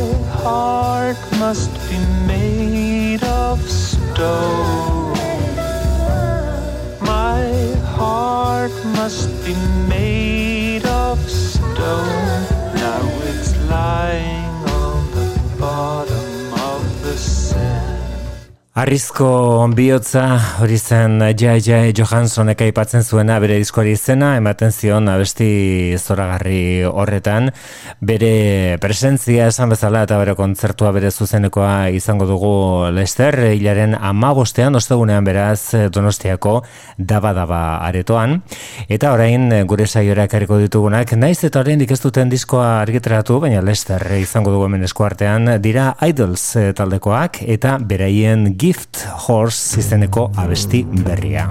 heart 0.43 1.18
must 1.39 1.72
be 1.91 1.99
made 2.27 3.22
of 3.25 3.61
stone. 3.68 4.64
Harrizko 18.85 19.64
bihotza 19.72 20.26
hori 20.61 20.76
zen 20.76 21.22
Jai 21.41 21.55
Jai 21.64 21.95
Johanssonek 21.97 22.61
aipatzen 22.66 23.01
zuena 23.01 23.39
bere 23.41 23.55
diskoari 23.57 23.95
izena 23.97 24.35
ematen 24.37 24.74
zion 24.76 25.09
abesti 25.09 25.97
zoragarri 25.97 26.85
horretan. 26.85 27.49
Bere 28.05 28.76
presentzia 28.82 29.47
esan 29.49 29.72
bezala 29.72 30.03
eta 30.05 30.18
bere 30.20 30.35
kontzertua 30.37 30.91
bere 30.93 31.09
zuzenekoa 31.09 31.70
izango 31.97 32.26
dugu 32.28 32.51
Lester 32.93 33.39
hilaren 33.55 33.97
amabostean 33.97 34.76
ostegunean 34.76 35.24
beraz 35.24 35.89
Donostiako 35.89 36.59
daba 36.99 37.32
daba 37.32 37.62
aretoan. 37.89 38.43
Eta 38.85 39.14
orain 39.16 39.49
gure 39.64 39.89
saiora 39.89 40.28
ekarriko 40.28 40.61
ditugunak 40.61 41.16
naiz 41.16 41.39
eta 41.41 41.64
oraindik 41.64 41.97
ez 41.97 42.01
duten 42.05 42.28
diskoa 42.28 42.82
argitratu 42.82 43.41
baina 43.47 43.64
Lester 43.64 44.05
izango 44.20 44.53
dugu 44.53 44.68
hemen 44.68 44.85
eskuartean 44.85 45.55
dira 45.64 45.95
Idols 46.05 46.45
taldekoak 46.76 47.41
eta 47.49 47.78
beraien 47.80 48.51
gift 48.53 48.74
Swift 48.75 49.07
Horse 49.29 49.79
izeneko 49.81 50.31
abesti 50.37 50.83
berria. 51.07 51.47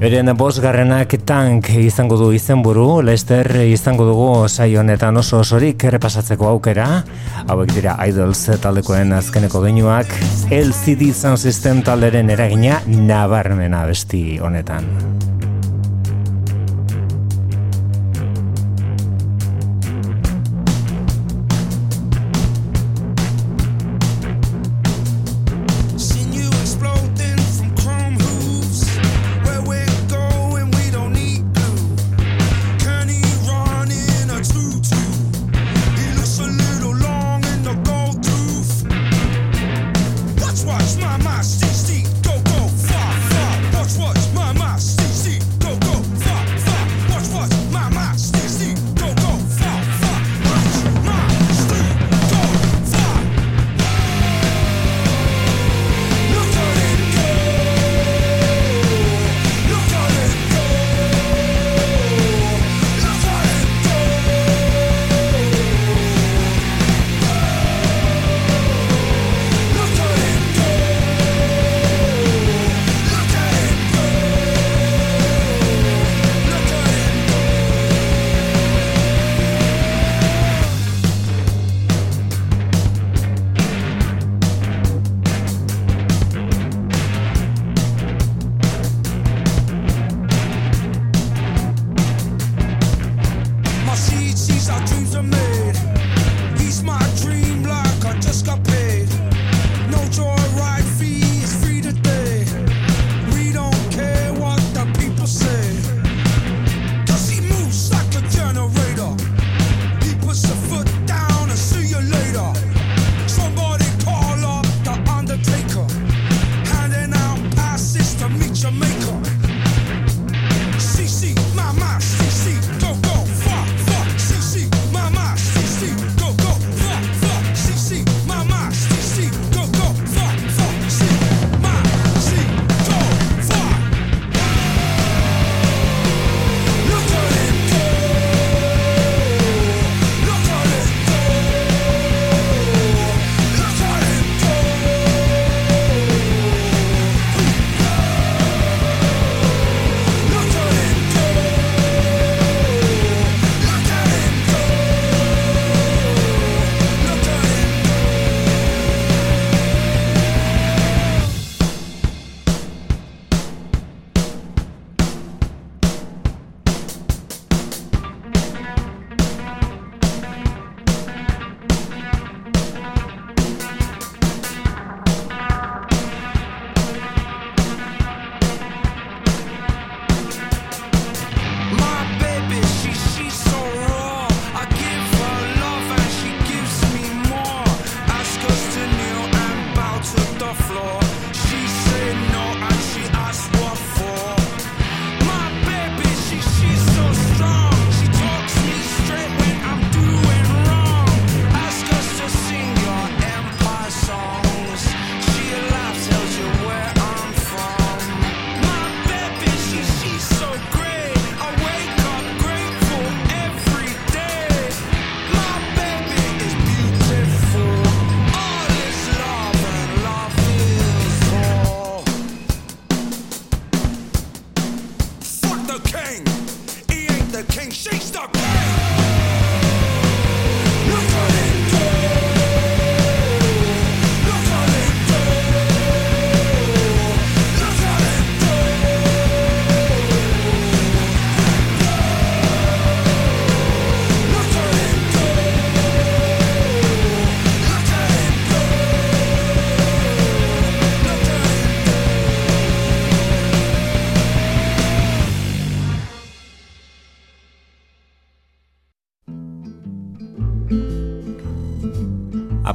Euren 0.00 0.32
bosgarrenak 0.36 1.12
tank 1.28 1.68
izango 1.76 2.16
du 2.16 2.30
izenburu, 2.32 3.02
Lester 3.04 3.48
izango 3.68 4.06
dugu 4.08 4.28
saionetan 4.48 5.16
oso 5.20 5.42
osorik 5.44 5.84
errepasatzeko 5.84 6.48
aukera, 6.48 6.88
hauek 7.46 7.74
dira 7.76 7.98
Idols 8.08 8.46
taldekoen 8.64 9.12
azkeneko 9.16 9.60
doinuak, 9.64 10.12
LCD 10.50 11.12
Sound 11.12 11.40
System 11.40 11.84
talderen 11.84 12.32
eragina 12.32 12.80
nabarmena 12.88 13.84
besti 13.92 14.38
honetan. 14.40 14.88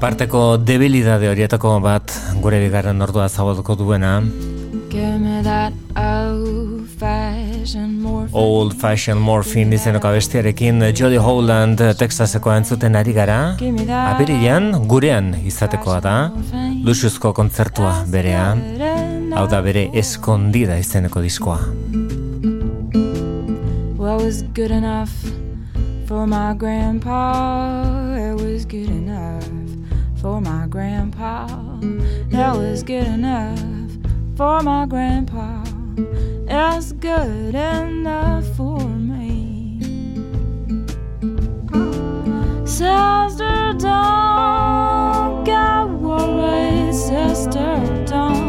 aparteko 0.06 0.60
debilidade 0.62 1.26
horietako 1.32 1.80
bat 1.82 2.12
gure 2.38 2.60
bigarren 2.62 3.01
ordua 3.01 3.24
zabalduko 3.26 3.74
duena. 3.80 4.20
Old 8.32 8.76
Fashioned 8.84 9.24
Morphine 9.26 9.74
izeneko 9.80 10.12
abestiarekin 10.12 10.86
Jody 10.93 11.18
Holland 11.18 11.82
Texaseko 11.97 12.53
entzuten 12.53 12.99
ari 13.01 13.18
gara. 13.18 13.39
Aberilean 14.03 14.86
gurean 14.86 15.34
izatekoa 15.41 15.97
da. 16.06 16.16
Luxuzko 16.86 17.34
kontzertua 17.34 18.06
berea. 18.06 18.53
Hau 19.34 19.47
da 19.49 19.64
bere 19.66 19.88
eskondida 20.06 20.78
izeneko 20.86 21.26
diskoa. 21.26 21.58
Well, 23.97 24.22
was 24.22 24.43
good 24.53 24.70
enough 24.70 25.10
for 26.06 26.28
my 26.28 26.53
grandpa. 26.53 27.34
It 28.14 28.36
was 28.39 28.66
good 28.70 28.93
enough. 28.93 29.64
For 30.26 30.41
my 30.41 30.65
grandpa. 30.65 31.45
That 32.32 32.55
was 32.57 32.82
good 32.82 33.05
enough 33.05 33.59
for 34.36 34.59
my 34.63 34.88
grandpa. 34.88 35.63
It's 36.49 36.93
good 36.93 37.53
enough 37.53 38.43
for 38.57 38.80
me. 38.80 39.78
Sister, 42.65 43.76
don't 43.78 45.43
get 45.43 45.89
worried. 46.01 46.95
Sister, 46.95 48.05
don't 48.07 48.45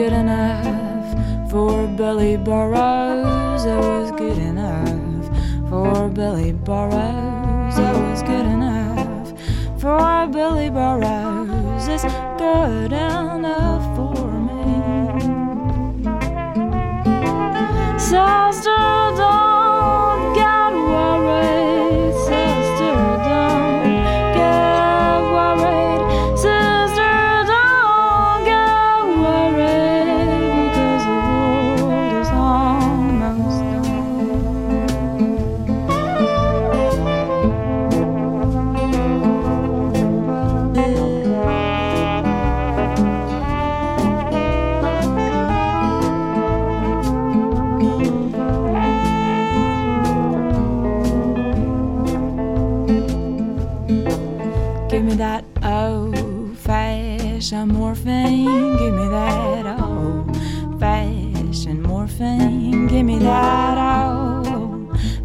good 0.00 0.12
enough 0.14 1.50
for 1.50 1.86
Billy 1.88 2.38
Burroughs. 2.38 3.64
That 3.64 3.80
was 3.80 4.10
good 4.12 4.38
enough 4.38 5.26
for 5.68 6.08
Billy 6.08 6.52
Burroughs. 6.52 7.76
That 7.76 7.94
was 8.08 8.22
good 8.22 8.46
enough 8.46 9.28
for 9.78 10.26
Billy 10.32 10.70
Burroughs. 10.70 11.86
It's 11.86 12.04
good 12.38 12.94
enough 12.94 13.84
for 13.94 14.24
me. 14.48 14.72
Sister, 17.98 18.39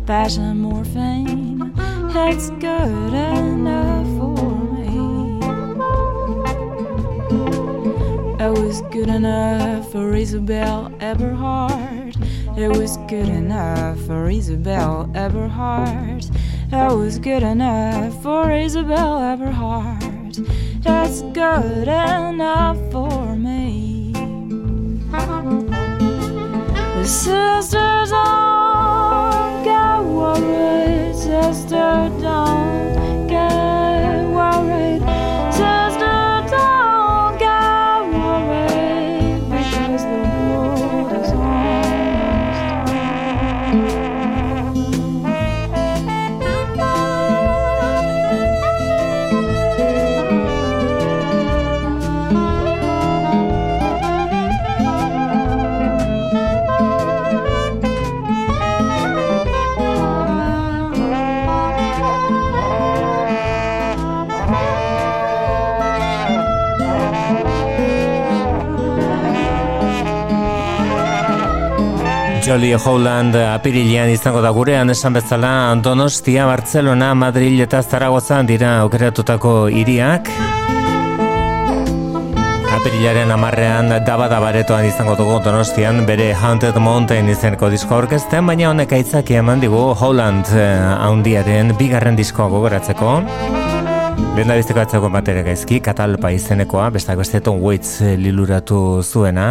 old 0.06 0.08
fashioned 0.08 0.62
morphine. 0.62 1.74
It's 2.16 2.50
good 2.52 3.14
enough 3.14 4.08
for 4.18 4.56
me. 4.74 5.40
It 8.40 8.52
was 8.52 8.82
good 8.92 9.10
enough 9.10 9.92
for 9.92 10.14
Isabelle 10.16 10.92
Eberhardt. 11.00 12.16
It 12.58 12.70
was 12.70 12.98
good 13.08 13.30
enough 13.30 14.00
for 14.06 14.30
Isabelle 14.30 15.10
Eberhardt. 15.16 16.30
It 16.72 16.96
was 16.96 17.20
good 17.20 17.44
enough 17.44 18.22
for 18.22 18.52
Isabelle 18.52 19.20
Eberhardt. 19.24 20.38
It's 20.86 21.22
good 21.34 21.88
enough 21.88 22.78
for 22.92 23.36
me. 23.36 24.14
The 26.96 27.06
sisters 27.06 28.12
don't 28.12 28.45
Jolly 72.56 72.72
Holland 72.72 73.36
apirilean 73.36 74.08
izango 74.08 74.40
da 74.40 74.48
gurean 74.56 74.88
esan 74.94 75.12
bezala 75.18 75.50
Donostia, 75.84 76.46
Barcelona, 76.48 77.10
Madrid 77.14 77.60
eta 77.60 77.82
Zaragoza 77.84 78.38
dira 78.48 78.70
aukeratutako 78.86 79.68
hiriak. 79.68 80.32
Apirilaren 82.78 83.36
amarrean 83.36 83.92
daba 84.08 84.30
dabaretoan 84.32 84.88
izango 84.88 85.18
dugu 85.20 85.42
Donostian 85.44 86.06
bere 86.08 86.32
Haunted 86.32 86.80
Mountain 86.80 87.28
izeneko 87.36 87.68
disko 87.76 88.00
orkesten, 88.06 88.48
baina 88.48 88.72
honek 88.72 89.02
aitzaki 89.02 89.36
eman 89.44 89.60
digu 89.60 89.90
Holland 89.92 90.56
eh, 90.56 90.70
haundiaren 90.96 91.76
bigarren 91.76 92.16
diskoa 92.16 92.48
gogoratzeko. 92.56 93.18
Lehen 94.16 94.48
da 94.52 94.56
bizteko 94.56 94.80
atzeko 94.80 95.10
batera 95.12 95.42
gaizki, 95.44 95.78
Katalpa 95.84 96.30
izenekoa, 96.32 96.90
bestak 96.96 97.18
beste 97.20 97.40
Tom 97.44 97.62
Waits 97.64 98.02
eh, 98.04 98.14
liluratu 98.20 99.02
zuena, 99.04 99.50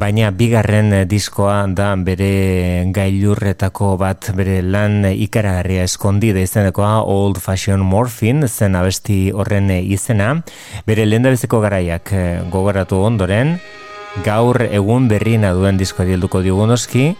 baina 0.00 0.30
bigarren 0.32 0.92
eh, 0.92 1.02
diskoa 1.08 1.62
da 1.72 1.90
bere 1.96 2.84
gailurretako 2.96 3.94
bat, 4.00 4.30
bere 4.36 4.58
lan 4.64 5.04
ikaragarria 5.08 5.84
eskondide 5.88 6.44
izenekoa, 6.44 6.98
Old 7.04 7.40
Fashion 7.44 7.84
Morphine, 7.84 8.48
zen 8.48 8.76
abesti 8.76 9.18
horren 9.32 9.72
eh, 9.72 9.82
izena, 9.84 10.34
bere 10.88 11.08
lehen 11.08 11.24
da 11.24 11.32
bizteko 11.32 11.60
garaiak 11.64 12.12
eh, 12.12 12.26
gogoratu 12.52 13.00
ondoren, 13.08 13.56
gaur 14.24 14.60
egun 14.68 15.08
berriena 15.12 15.52
duen 15.56 15.80
diskoa 15.80 16.08
helduko 16.08 16.44
digu 16.44 16.68
noski, 16.68 17.10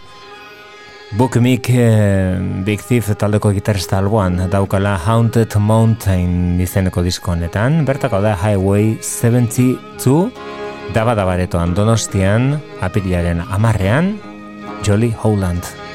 Book 1.15 1.37
eh, 1.39 2.37
Big 2.65 2.81
Thief 2.83 3.15
taldeko 3.15 3.53
gitarista 3.55 3.97
alboan 3.97 4.49
daukala 4.51 4.97
Haunted 4.99 5.55
Mountain 5.55 6.59
izeneko 6.59 7.01
disko 7.01 7.31
honetan. 7.31 7.85
Bertako 7.85 8.19
da 8.21 8.35
Highway 8.35 8.97
72 8.99 10.31
daba 10.93 11.15
dabaretoan 11.15 11.73
donostian 11.73 12.59
apirilaren 12.81 13.39
amarrean 13.39 14.17
Jolly 14.83 15.15
Howland. 15.23 15.86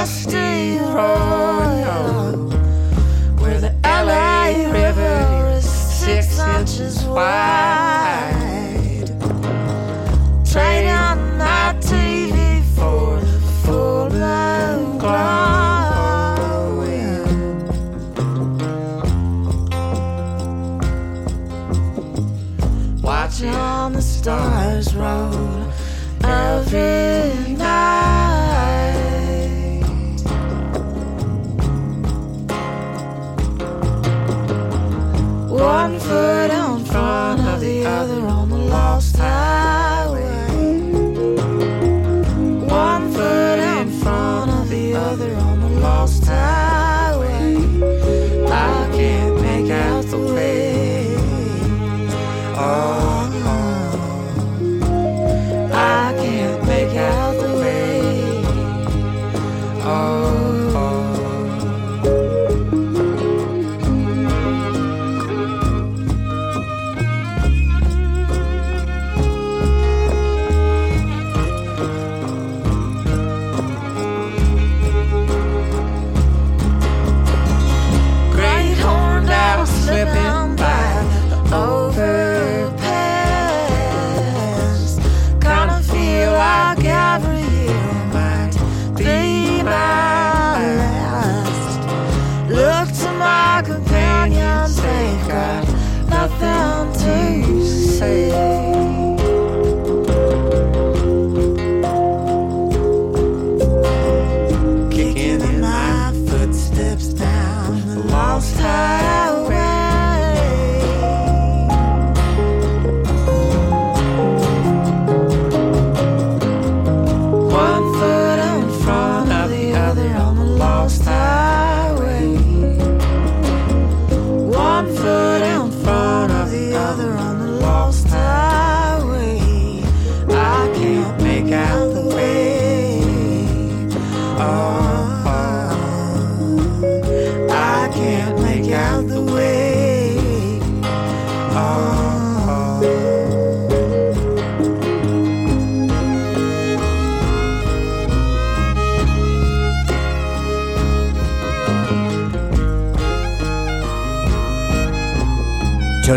Dusty 0.00 0.78
road 0.94 2.52
where 3.40 3.60
the 3.60 3.74
LA 3.82 4.70
River 4.70 5.56
is 5.56 5.68
six 5.68 6.38
inches 6.38 7.04
wide. 7.06 7.87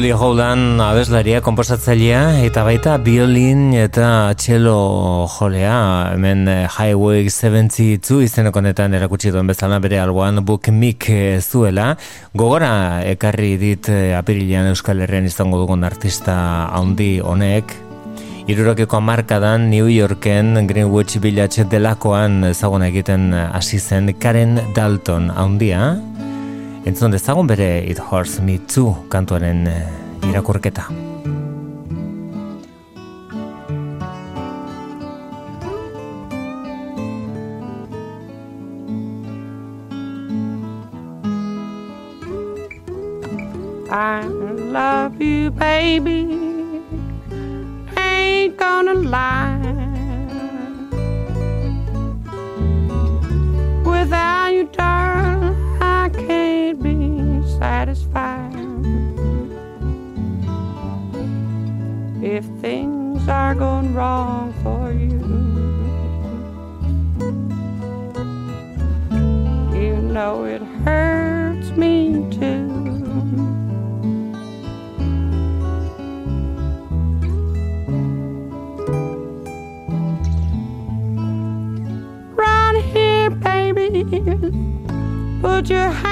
Jolly 0.01 0.17
Howland 0.17 0.81
abeslaria, 0.81 1.43
komposatzailea, 1.45 2.39
eta 2.41 2.63
baita 2.65 2.95
biolin 3.05 3.67
eta 3.77 4.31
txelo 4.33 5.27
jolea, 5.29 5.75
hemen 6.15 6.47
eh, 6.49 6.63
Highway 6.65 7.29
72 7.29 8.23
izeneko 8.25 8.63
honetan 8.63 8.95
erakutsi 8.97 9.29
duen 9.29 9.51
bezala 9.51 9.77
bere 9.77 9.99
alboan 10.01 10.41
Book 10.41 10.71
Mick 10.73 11.05
eh, 11.13 11.37
zuela, 11.37 11.91
gogora 12.33 12.71
ekarri 13.11 13.51
dit 13.61 13.91
eh, 13.93 14.15
apirilean 14.17 14.71
Euskal 14.71 15.05
Herrian 15.05 15.29
izango 15.29 15.61
dugun 15.61 15.85
artista 15.85 16.39
handi 16.73 17.19
honek, 17.21 17.77
Irurokeko 18.49 18.97
amarkadan 18.97 19.69
New 19.69 19.85
Yorken 19.85 20.65
Greenwich 20.65 21.19
Village 21.21 21.69
delakoan 21.69 22.41
ezaguna 22.49 22.89
egiten 22.89 23.35
hasi 23.37 23.77
zen 23.77 24.15
Karen 24.17 24.57
Dalton 24.73 25.29
handia, 25.29 25.91
entzun 26.85 27.11
dezagun 27.13 27.47
bere 27.47 27.83
It 27.85 27.99
Hurts 27.99 28.39
Me 28.41 28.57
Too 28.57 28.95
kantuaren 29.09 29.67
eh, 29.67 30.29
irakurketa. 30.29 30.87
I 43.93 44.23
love 44.71 45.21
you, 45.21 45.51
baby. 45.51 46.39
Ain't 47.97 48.57
gonna 48.57 48.93
lie. 48.93 49.50
Wrong 63.93 64.53
for 64.63 64.91
you, 64.91 65.19
you 69.77 69.95
know 69.97 70.45
it 70.45 70.61
hurts 70.83 71.71
me 71.71 72.25
too. 72.31 72.69
Right 82.35 82.81
here, 82.93 83.29
baby. 83.29 84.03
Put 85.41 85.69
your 85.69 85.89
hand 85.89 86.10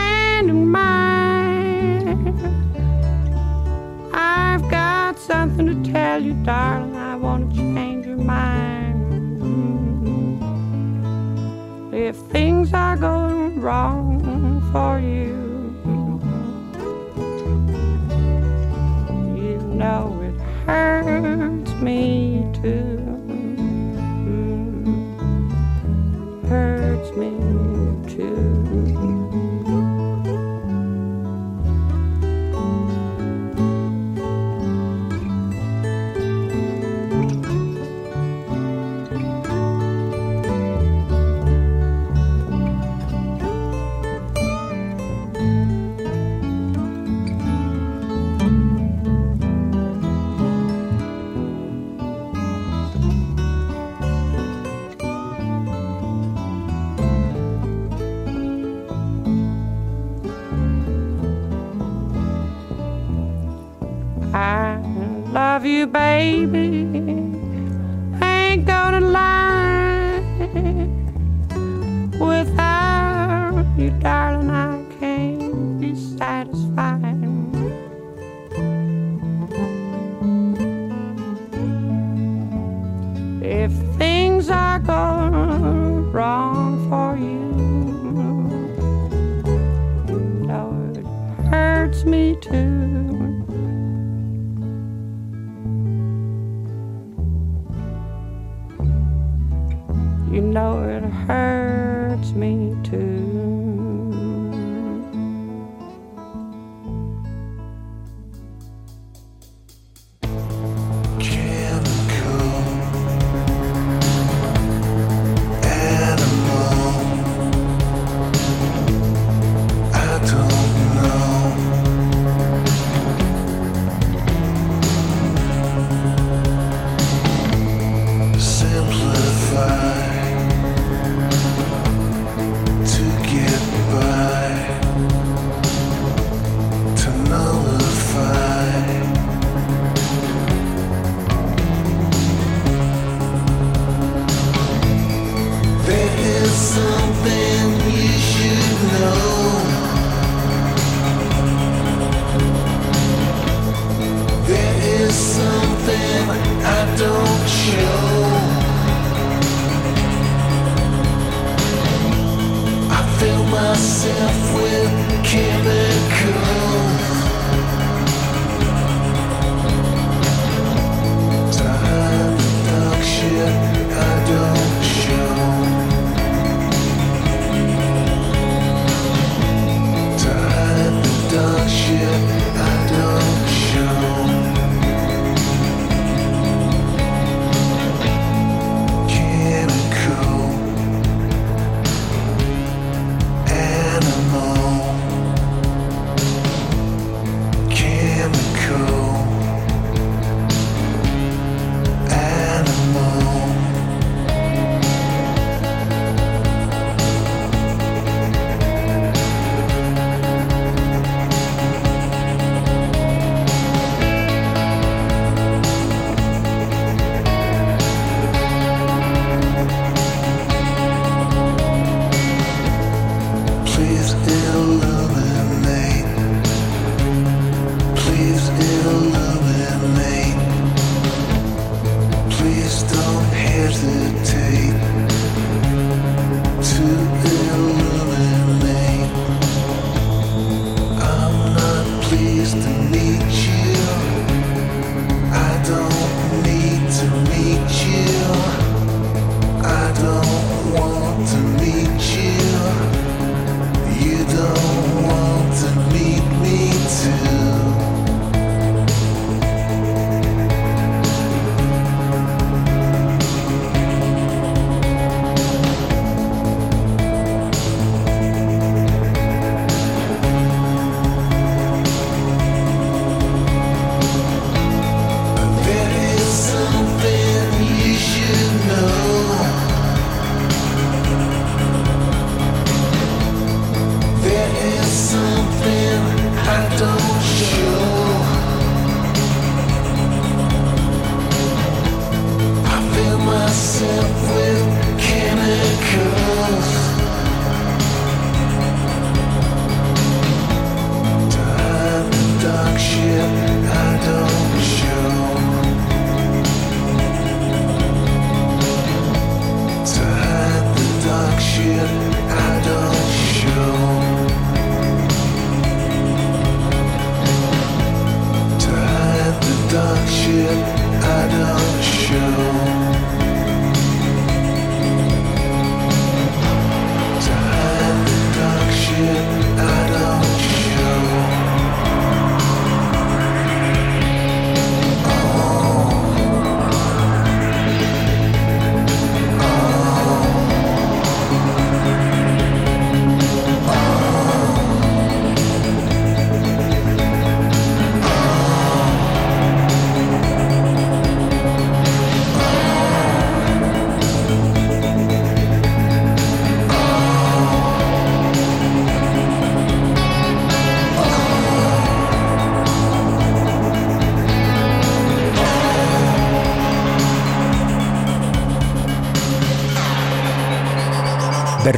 myself 147.21 147.68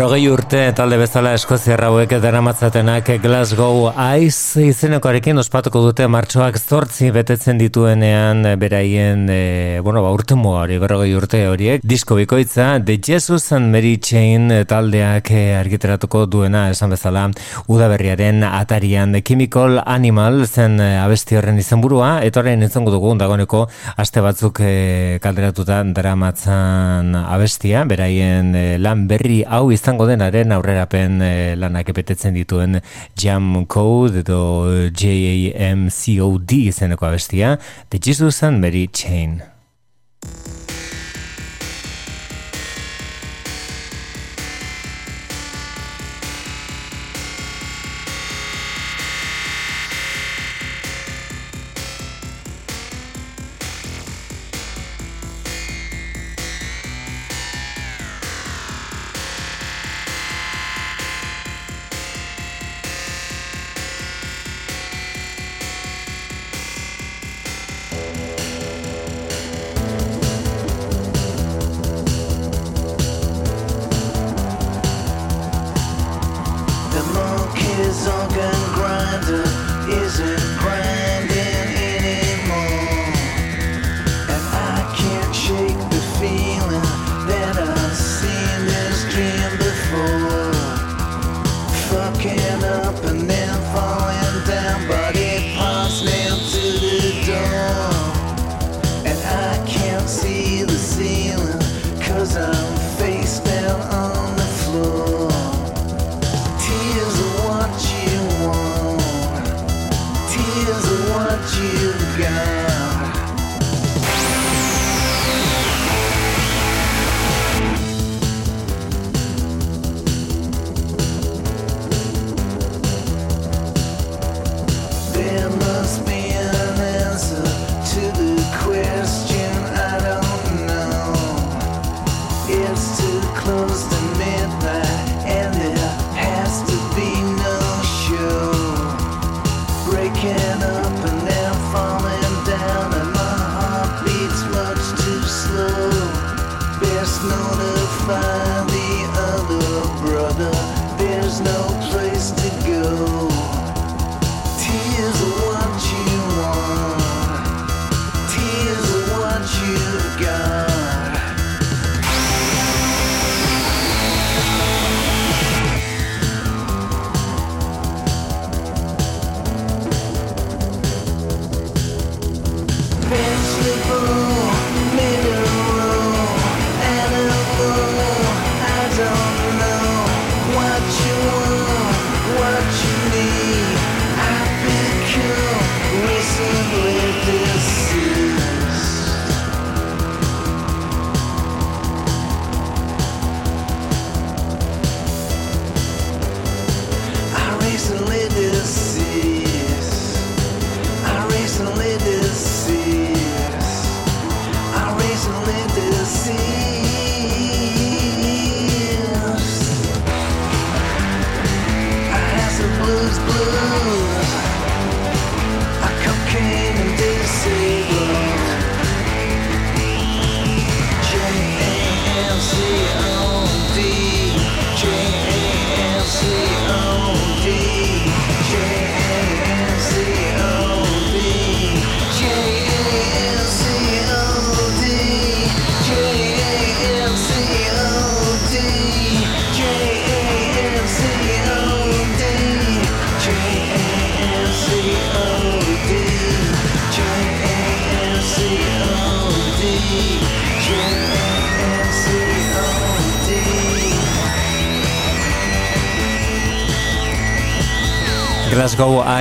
Berrogei 0.02 0.32
urte 0.34 0.60
talde 0.74 0.98
bezala 0.98 1.36
Eskoziarra 1.38 1.92
hauek 1.92 2.16
daramatzatenak 2.24 3.06
Glasgow 3.22 3.92
Ice 4.18 4.64
izenekoarekin 4.66 5.38
ospatuko 5.38 5.84
dute 5.84 6.08
martxoak 6.10 6.56
zortzi 6.58 7.12
betetzen 7.14 7.60
dituenean 7.62 8.42
beraien, 8.58 9.28
e, 9.30 9.78
bueno, 9.86 10.02
ba, 10.02 10.10
urte 10.10 10.34
hori, 10.34 10.80
berrogei 10.82 11.14
urte 11.14 11.44
horiek. 11.46 11.86
Disko 11.86 12.18
bikoitza, 12.18 12.80
The 12.84 12.98
Jesus 12.98 13.52
and 13.54 13.70
Mary 13.70 14.00
Chain 14.00 14.50
taldeak 14.66 15.30
e, 15.30 15.44
argiteratuko 15.60 16.26
duena 16.26 16.72
esan 16.72 16.90
bezala 16.90 17.28
udaberriaren 17.68 18.42
atarian 18.44 19.14
Chemical 19.22 19.84
Animal 19.86 20.48
zen 20.48 20.80
e, 20.82 20.98
abesti 20.98 21.38
horren 21.38 21.62
izenburua, 21.62 22.24
eta 22.26 22.42
horrein 22.42 22.66
izango 22.66 22.90
dugu 22.90 23.14
dagoeneko 23.22 23.68
aste 23.98 24.26
batzuk 24.26 24.64
e, 24.66 25.20
kalderatuta 25.22 25.84
daramatzan 25.94 27.14
abestia, 27.22 27.86
beraien 27.86 28.56
e, 28.56 28.66
lan 28.82 29.06
berri 29.06 29.44
hau 29.46 29.70
izango 29.92 30.06
denaren 30.08 30.54
aurrerapen 30.56 31.18
eh, 31.20 31.56
lanak 31.60 31.90
epetetzen 31.92 32.38
dituen 32.38 32.80
Jam 33.20 33.66
Code 33.68 34.22
edo 34.24 34.40
JAMCOD 34.96 36.56
izeneko 36.62 37.10
abestia, 37.10 37.58
The 37.90 38.00
Jesus 38.00 38.42
and 38.48 38.64
Mary 38.64 38.88
Chain. 38.88 39.42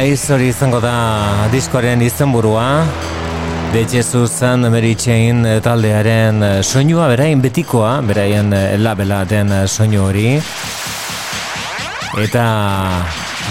Ice 0.00 0.32
hori 0.32 0.46
izango 0.48 0.78
da 0.80 1.46
diskoaren 1.52 2.00
izenburua. 2.00 2.86
De 3.74 3.82
Jesus 3.84 4.42
and 4.42 4.64
Mary 4.72 4.94
Chain 4.94 5.44
eh, 5.44 5.58
taldearen 5.60 6.42
eh, 6.42 6.62
soinua 6.62 7.08
beraien 7.10 7.42
betikoa, 7.44 7.98
beraien 8.08 8.48
eh, 8.56 8.78
labela 8.80 9.26
den 9.28 9.52
soinu 9.68 10.06
hori. 10.06 10.38
Eta 12.22 12.44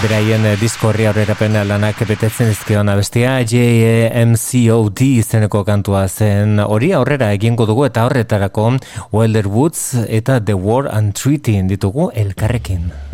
beraien 0.01 0.47
disko 0.59 0.89
horri 0.89 1.05
aurrerapen 1.11 1.59
lanak 1.69 2.01
betetzen 2.09 2.49
izkion 2.55 2.89
abestia 2.89 3.37
JMCOD 3.45 5.05
izeneko 5.19 5.61
kantua 5.67 6.07
zen 6.07 6.57
hori 6.65 6.95
aurrera 6.97 7.29
egingo 7.37 7.69
dugu 7.69 7.85
eta 7.91 8.07
horretarako 8.09 8.71
Wilder 9.13 9.47
Woods 9.47 10.07
eta 10.07 10.41
The 10.41 10.57
War 10.57 10.89
and 10.89 11.13
Treaty 11.13 11.61
ditugu 11.69 12.09
elkarrekin. 12.15 13.08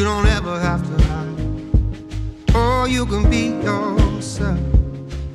You 0.00 0.06
don't 0.06 0.26
ever 0.28 0.58
have 0.58 0.82
to 0.82 1.04
hide. 1.08 2.54
Oh, 2.54 2.86
you 2.86 3.04
can 3.04 3.28
be 3.28 3.48
yourself. 3.62 4.58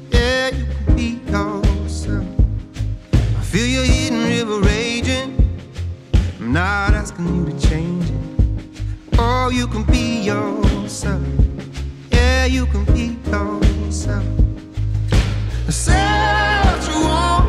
Yeah, 0.09 0.49
you 0.49 0.65
can 0.65 0.95
be 0.95 1.19
yourself. 1.29 2.25
I 3.13 3.41
feel 3.43 3.67
your 3.67 3.83
hidden 3.83 4.23
river 4.23 4.61
raging. 4.61 5.37
I'm 6.39 6.51
not 6.51 6.95
asking 6.95 7.27
you 7.35 7.45
to 7.45 7.67
change 7.69 8.09
it. 8.09 9.19
Oh, 9.19 9.49
you 9.49 9.67
can 9.67 9.83
be 9.83 10.23
yourself. 10.23 11.21
Yeah, 12.11 12.45
you 12.45 12.65
can 12.65 12.85
be 12.85 13.19
yourself. 13.29 14.25
Say 15.69 15.93
what 16.65 16.81
you 16.89 17.01
want. 17.05 17.45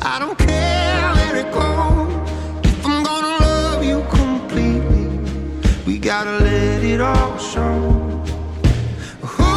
I 0.00 0.18
don't 0.18 0.38
care 0.38 1.12
where 1.12 1.36
it 1.36 1.52
goes. 1.52 2.15
Gotta 6.06 6.38
let 6.38 6.84
it 6.84 7.00
all 7.00 7.36
show. 7.36 7.80
Who 9.32 9.52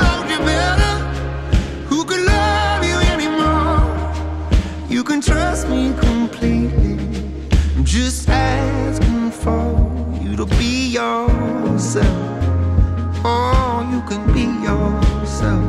knows 0.00 0.26
you 0.28 0.40
better? 0.40 0.94
Who 1.86 2.04
could 2.04 2.24
love 2.26 2.84
you 2.84 2.96
anymore? 3.14 3.78
You 4.88 5.04
can 5.04 5.20
trust 5.20 5.68
me 5.68 5.94
completely. 6.00 6.98
I'm 7.76 7.84
just 7.84 8.28
asking 8.28 9.30
for 9.30 9.62
you 10.20 10.34
to 10.34 10.46
be 10.58 10.88
yourself. 10.88 12.06
Oh, 13.24 13.88
you 13.92 14.00
can 14.10 14.22
be 14.34 14.46
yourself. 14.66 15.62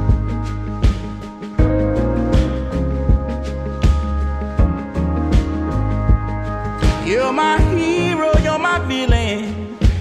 You're 7.06 7.32
my 7.32 7.62
hero, 7.76 8.32
you're 8.44 8.58
my 8.58 8.80
villain, 8.88 9.25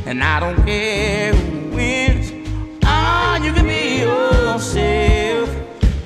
and 0.06 0.22
I 0.22 0.40
don't 0.40 0.64
care 0.64 1.34
who 1.34 1.76
wins. 1.76 2.32
Ah, 2.84 3.42
you 3.42 3.52
can 3.52 3.66
be 3.66 4.00
yourself. 4.00 5.50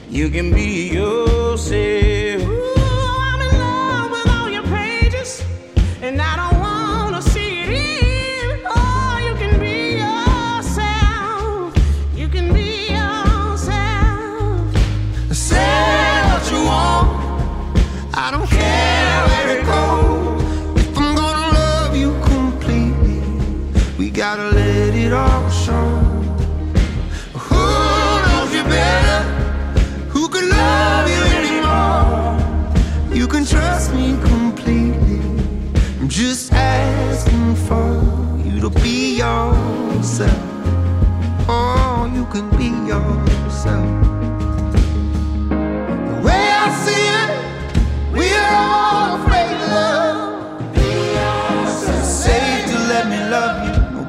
You 0.09 0.31
can 0.31 0.53
be 0.53 0.91
yourself. 0.93 1.28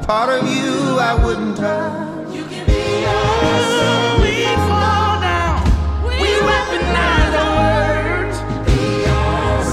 Part 0.10 0.30
of 0.42 0.44
you 0.50 0.98
I 0.98 1.14
wouldn't 1.24 1.56
touch. 1.56 2.34
We 2.34 2.42
fall 4.70 5.14
down. 5.22 5.62
We 6.04 6.30
weaponize 6.50 7.34
our 7.44 7.52
words. 7.62 8.38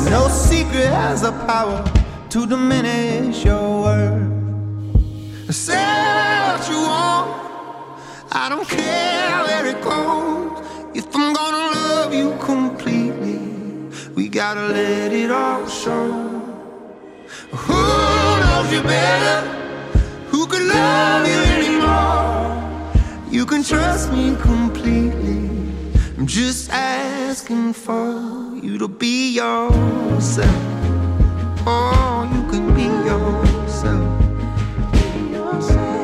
But 0.04 0.10
no 0.10 0.28
secret 0.28 0.90
has 1.00 1.22
the 1.22 1.32
power 1.48 1.82
to 2.28 2.46
diminish 2.46 3.46
your 3.46 3.80
worth. 3.84 5.54
Say 5.54 5.88
what 6.46 6.68
you 6.68 6.80
want. 6.82 7.28
I 8.30 8.50
don't 8.50 8.68
care 8.68 9.42
where 9.46 9.66
it 9.72 9.80
goes. 9.80 10.52
If 10.94 11.06
I'm 11.16 11.32
gonna 11.32 11.64
love 11.78 12.12
you 12.12 12.36
completely, 12.44 13.40
we 14.14 14.28
gotta 14.28 14.68
let 14.68 15.14
it 15.14 15.30
all 15.30 15.66
show. 15.66 16.12
Who 17.64 17.82
knows 18.42 18.70
you 18.70 18.82
better? 18.82 19.65
Who 20.46 20.52
could 20.52 20.68
love 20.68 21.26
you 21.26 21.40
anymore? 21.58 23.02
You 23.32 23.46
can 23.46 23.64
trust 23.64 24.12
me 24.12 24.36
completely. 24.36 25.50
I'm 26.16 26.28
just 26.28 26.70
asking 26.70 27.72
for 27.72 28.54
you 28.62 28.78
to 28.78 28.86
be 28.86 29.30
yourself. 29.34 30.62
Oh, 31.66 32.30
you 32.32 32.42
can 32.48 32.72
be 32.76 32.84
yourself. 32.84 34.22
Oh, 35.34 35.95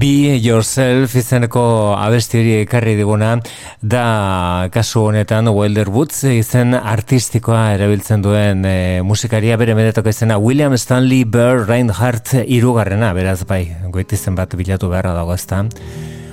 Be 0.00 0.38
Yourself 0.40 1.12
izeneko 1.18 1.62
abesti 1.98 2.38
hori 2.40 2.52
ekarri 2.62 2.94
diguna 2.96 3.34
da 3.82 4.68
kasu 4.72 5.02
honetan 5.10 5.50
Wilder 5.52 5.90
Woods 5.92 6.22
izen 6.30 6.72
artistikoa 6.78 7.74
erabiltzen 7.74 8.24
duen 8.24 8.64
e, 8.64 9.02
musikaria. 9.04 9.58
Bere 9.60 9.74
medetoko 9.76 10.08
izena 10.08 10.38
William 10.40 10.72
Stanley 10.78 11.26
Burr 11.28 11.66
Reinhardt 11.68 12.32
irugarrena 12.46 13.12
beraz 13.18 13.42
bai 13.44 13.66
goitizen 13.92 14.38
bat 14.38 14.56
bilatu 14.56 14.88
beharra 14.88 15.12
dago 15.18 15.36
ezta? 15.36 15.66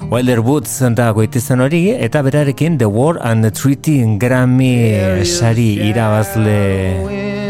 Wilder 0.08 0.40
Woods 0.48 0.80
da 0.96 1.12
goitizen 1.18 1.60
hori 1.60 1.90
eta 1.92 2.24
berarekin 2.24 2.80
The 2.80 2.88
War 2.88 3.20
and 3.20 3.44
the 3.44 3.52
Treaty 3.52 4.00
Grammy 4.22 5.26
sari 5.26 5.74
irabazle 5.90 7.47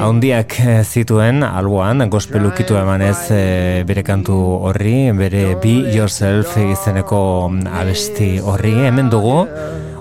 Haundiak 0.00 0.56
zituen 0.84 1.42
alboan, 1.46 2.08
gospel 2.10 2.46
ukitu 2.48 2.76
emanez 2.78 3.30
e, 3.30 3.84
bere 3.86 4.02
kantu 4.06 4.36
horri, 4.68 5.12
bere 5.16 5.54
Be 5.62 5.74
Yourself 5.94 6.56
izeneko 6.58 7.20
abesti 7.70 8.38
horri, 8.42 8.74
hemen 8.86 9.10
dugu, 9.12 9.44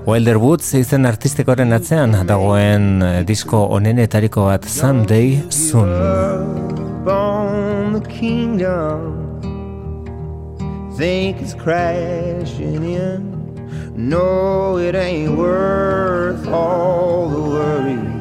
Wilder 0.07 0.37
Woods 0.41 0.73
izen 0.79 1.05
artistikoren 1.07 1.71
atzean 1.75 2.15
dagoen 2.27 3.01
e, 3.03 3.11
disko 3.27 3.65
onenetariko 3.77 4.49
bat 4.49 4.65
Someday 4.65 5.41
Soon. 5.49 5.91
on 7.07 7.93
the 7.93 8.09
kingdom. 8.09 9.41
Think 10.97 11.41
it's 11.41 11.53
crashing 11.53 12.83
in. 12.83 13.33
No, 13.95 14.77
it 14.77 14.95
ain't 14.95 15.37
worth 15.37 16.47
all 16.47 17.29
the 17.29 17.41
worry. 17.41 18.12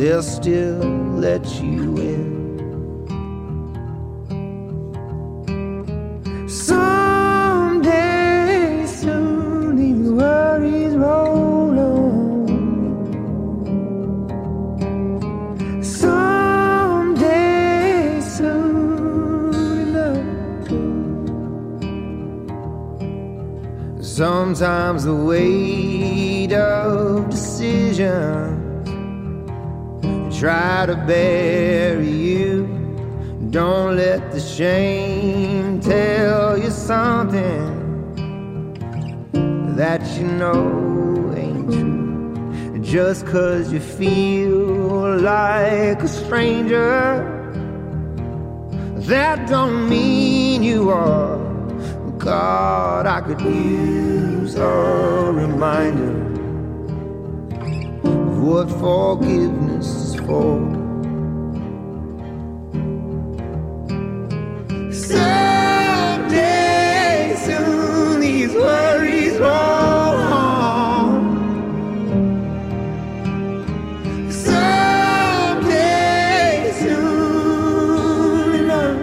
They'll 0.00 0.22
still 0.22 0.78
let 1.26 1.44
you 1.60 1.98
in. 1.98 2.30
Someday 6.48 7.86
soon 8.86 9.76
these 9.76 10.08
worries 10.10 10.96
roll 10.96 11.78
on. 11.78 13.12
Someday 15.84 17.40
soon 18.22 19.52
enough. 19.84 20.24
Sometimes 24.02 25.04
the 25.04 25.14
weight 25.14 26.54
of 26.54 27.28
decision 27.28 28.59
try 30.40 30.86
to 30.86 30.96
bury 30.96 32.10
you. 32.10 32.66
Don't 33.50 33.96
let 33.96 34.32
the 34.32 34.40
shame 34.40 35.78
tell 35.80 36.56
you 36.56 36.70
something 36.70 37.68
that 39.76 40.00
you 40.16 40.26
know 40.26 41.34
ain't 41.36 41.70
true. 41.70 42.80
Just 42.80 43.26
cause 43.26 43.70
you 43.70 43.80
feel 43.80 45.18
like 45.18 46.02
a 46.02 46.08
stranger, 46.08 47.26
that 49.10 49.46
don't 49.46 49.90
mean 49.90 50.62
you 50.62 50.88
are. 50.88 51.36
God, 52.16 53.04
I 53.04 53.20
could 53.20 53.42
use 53.42 54.54
a 54.56 55.32
reminder 55.34 56.16
of 58.04 58.42
what 58.42 58.70
forgiveness 58.70 59.69
before. 60.30 60.62
Someday 64.92 66.44
soon 67.44 68.20
these 68.20 68.52
worries 68.52 69.38
roll 69.38 69.50
on. 69.50 71.20
Someday 74.30 75.72
soon 76.80 78.54
enough. 78.54 79.02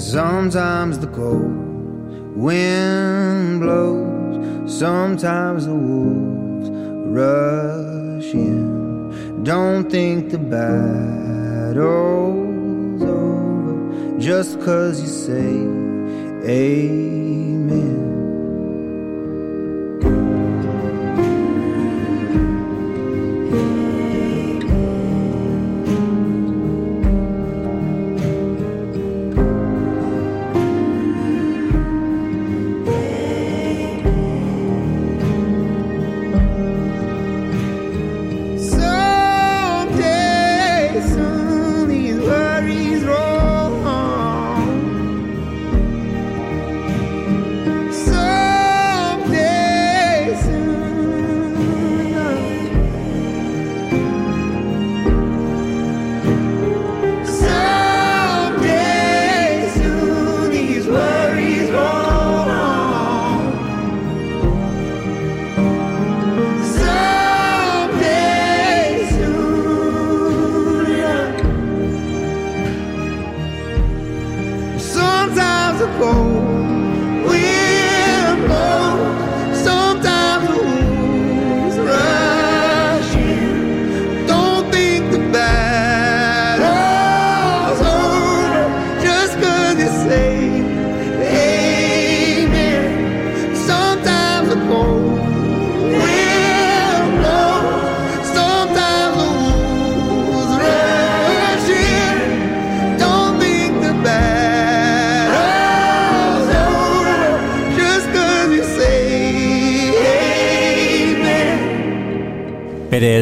Sometimes 0.00 0.98
the 1.00 1.08
cold 1.08 2.36
wind 2.36 3.60
blows, 3.60 4.78
sometimes 4.78 5.66
the 5.66 5.74
wolf 5.74 6.31
rush 7.12 8.32
in. 8.34 9.44
Don't 9.44 9.90
think 9.90 10.30
the 10.30 10.38
battle's 10.38 11.82
over 13.02 14.18
just 14.18 14.60
cause 14.60 15.00
you 15.00 15.08
say 15.08 15.52
amen. 16.48 17.31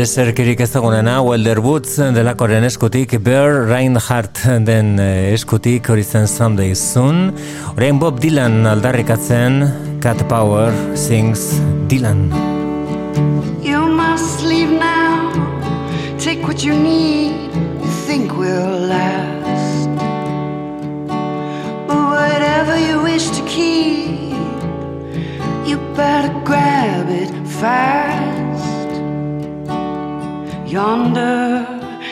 Bere 0.01 0.09
ereserkirik 0.09 0.61
ez 0.65 0.71
dagoenena, 0.73 1.19
Welder 1.21 1.59
Woods 1.61 1.99
delakoren 2.17 2.65
eskutik, 2.65 3.19
Bear 3.21 3.67
Reinhardt 3.69 4.39
den 4.65 4.95
eh, 4.97 5.35
eskutik, 5.35 5.91
hori 5.93 6.01
zen 6.01 6.25
Someday 6.25 6.73
Soon. 6.73 7.35
Orain 7.75 7.99
Bob 8.01 8.17
Dylan 8.23 8.65
aldarrikatzen, 8.65 9.61
Cat 10.01 10.25
Power 10.31 10.73
sings 10.97 11.61
Dylan. 11.93 12.31
You 13.61 13.85
must 13.93 14.41
leave 14.41 14.73
now. 14.73 15.29
Take 16.17 16.49
what 16.49 16.65
you 16.65 16.73
need, 16.73 17.53
you 17.85 17.93
think 18.09 18.33
will 18.39 18.89
last. 18.89 19.85
But 21.85 22.01
whatever 22.09 22.81
you 22.81 23.03
wish 23.05 23.29
to 23.37 23.45
keep, 23.45 24.33
you 25.69 25.77
better 25.93 26.33
grab 26.49 27.11
it 27.11 27.29
fast. 27.61 28.30
Yonder 30.71 31.67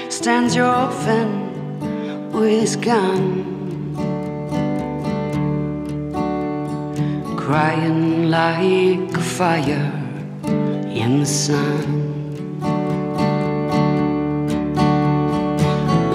stands 0.08 0.56
your 0.56 0.66
orphan 0.66 1.30
with 2.32 2.60
his 2.60 2.74
gun, 2.74 3.44
crying 7.36 8.30
like 8.30 9.16
a 9.16 9.20
fire 9.20 9.92
in 10.88 11.20
the 11.20 11.26
sun. 11.26 11.84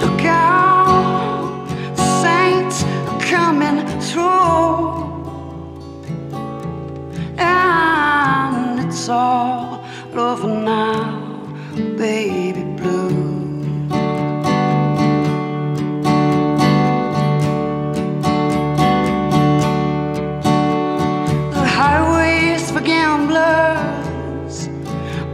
Look 0.02 0.24
out, 0.26 1.66
the 1.96 2.04
saints 2.22 2.84
are 2.84 3.20
coming 3.20 3.78
through, 4.00 4.92
and 7.38 8.80
it's 8.86 9.08
all 9.08 9.82
over 10.14 10.46
now, 10.46 11.23
baby 11.74 12.62
blue. 12.76 13.88
The 21.50 21.66
highways 21.66 22.70
for 22.70 22.80
gamblers 22.80 24.68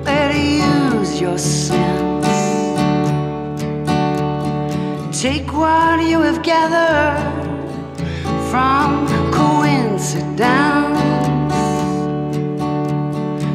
better 0.05 0.39
use 0.39 1.21
your 1.21 1.39
sense. 1.39 2.27
Take 5.21 5.53
what 5.53 6.03
you 6.03 6.21
have 6.23 6.43
gathered 6.43 7.21
from 8.51 9.07
coincidence. 9.31 10.41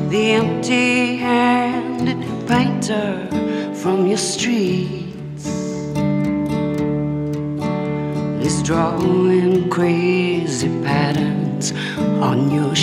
The 0.09 0.31
empty 0.33 1.14
from 2.87 4.05
your 4.05 4.17
streets. 4.17 5.47
Is 8.45 8.61
drawing 8.61 9.69
crazy 9.69 10.69
patterns 10.83 11.71
on 12.21 12.51
your 12.51 12.75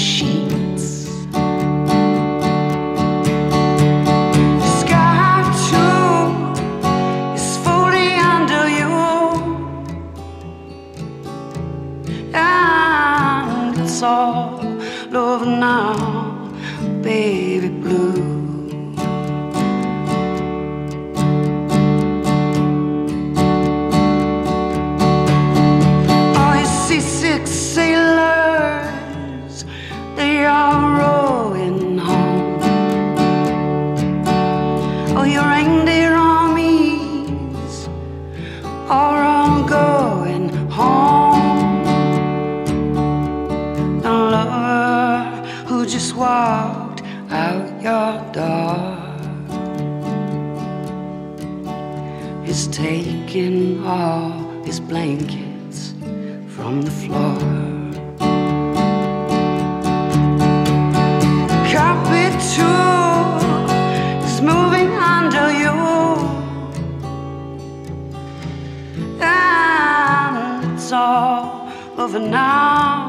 blankets 54.92 55.94
from 56.54 56.82
the 56.82 56.90
floor. 57.00 57.38
Carpet 61.72 62.34
too 62.54 62.90
is 64.26 64.36
moving 64.50 64.90
under 65.16 65.46
you, 65.62 65.76
and 69.22 70.74
it's 70.74 70.92
all 70.92 71.72
over 71.96 72.20
now, 72.20 73.01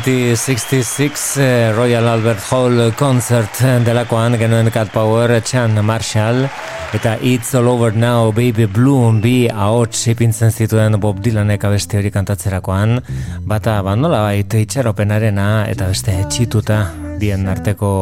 1966 0.00 1.36
eh, 1.36 1.72
Royal 1.76 2.06
Albert 2.08 2.40
Hall 2.50 2.92
concert 2.96 3.60
delakoan 3.84 4.38
genuen 4.40 4.70
Cat 4.72 4.88
Power, 4.94 5.42
Chan 5.44 5.76
Marshall 5.84 6.46
eta 6.92 7.16
It's 7.22 7.54
All 7.54 7.68
Over 7.68 7.94
Now 7.94 8.32
Baby 8.32 8.66
Bloom 8.66 9.20
bi 9.22 9.48
ahots 9.48 10.08
ipintzen 10.10 10.50
zituen 10.50 10.96
Bob 11.00 11.20
Dylanek 11.22 11.62
abesti 11.68 12.00
hori 12.00 12.10
kantatzerakoan 12.10 12.98
bata 13.46 13.76
bandola 13.86 14.24
bait 14.26 14.56
itxaropenarena 14.58 15.68
eta 15.70 15.86
beste 15.92 16.16
etxituta 16.24 16.80
bien 17.20 17.46
arteko 17.52 17.92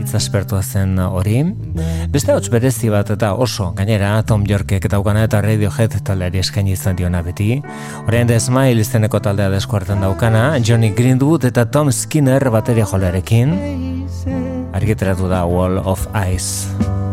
itzaspertua 0.00 0.62
zen 0.62 0.96
hori. 1.02 1.42
Beste 2.14 2.32
hots 2.32 2.48
berezi 2.52 2.88
bat 2.92 3.10
eta 3.10 3.34
oso 3.34 3.72
gainera 3.76 4.14
Tom 4.22 4.46
Yorkek 4.48 4.88
daukana 4.88 5.26
eta 5.28 5.42
Radiohead 5.44 5.98
taldeari 6.06 6.40
eskaini 6.40 6.76
izan 6.78 6.96
diona 6.96 7.22
beti. 7.26 7.58
Orain 8.06 8.30
The 8.30 8.40
Smile 8.40 8.80
izeneko 8.80 9.20
taldea 9.20 9.50
deskuartan 9.52 10.04
daukana, 10.06 10.46
Johnny 10.64 10.94
Greenwood 10.96 11.50
eta 11.50 11.66
Tom 11.66 11.92
Skinner 11.92 12.50
bateria 12.54 12.86
jolearekin. 12.86 13.56
Argiteratu 14.74 15.28
da 15.28 15.44
Wall 15.44 15.82
of 15.84 16.06
Ice. 16.30 17.03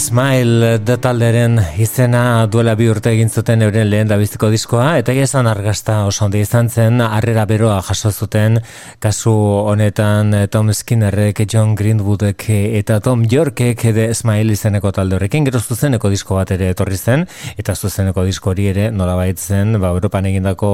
Smile 0.00 0.78
da 0.80 0.94
talderen 0.96 1.58
izena 1.76 2.46
duela 2.48 2.72
bi 2.78 2.86
urte 2.88 3.10
egin 3.12 3.28
zuten 3.28 3.60
euren 3.66 3.84
lehen 3.90 4.08
dabiztiko 4.08 4.48
diskoa, 4.48 4.94
eta 4.96 5.12
esan 5.12 5.44
argazta 5.50 5.98
oso 6.08 6.24
ondi 6.24 6.40
izan 6.40 6.70
zen, 6.72 7.02
harrera 7.04 7.44
beroa 7.44 7.82
jaso 7.84 8.08
zuten, 8.10 8.56
kasu 8.98 9.34
honetan 9.68 10.32
eh, 10.34 10.46
Tom 10.48 10.72
Skinnerrek, 10.72 11.42
John 11.52 11.74
Greenwoodek 11.76 12.46
eh, 12.48 12.78
eta 12.78 12.96
Tom 13.04 13.26
Yorkek 13.28 13.82
The 13.82 14.06
Smile 14.16 14.56
izeneko 14.56 14.92
talde 14.96 15.18
horrekin, 15.18 15.44
gero 15.44 15.60
zuzeneko 15.60 16.08
disko 16.08 16.38
bat 16.40 16.54
ere 16.56 16.70
etorri 16.72 16.96
zen, 16.96 17.26
eta 17.60 17.76
zuzeneko 17.76 18.24
disko 18.24 18.54
hori 18.54 18.70
ere 18.72 18.88
nolabait 18.90 19.38
zen, 19.38 19.76
ba, 19.82 19.92
Europan 19.92 20.30
egindako 20.32 20.72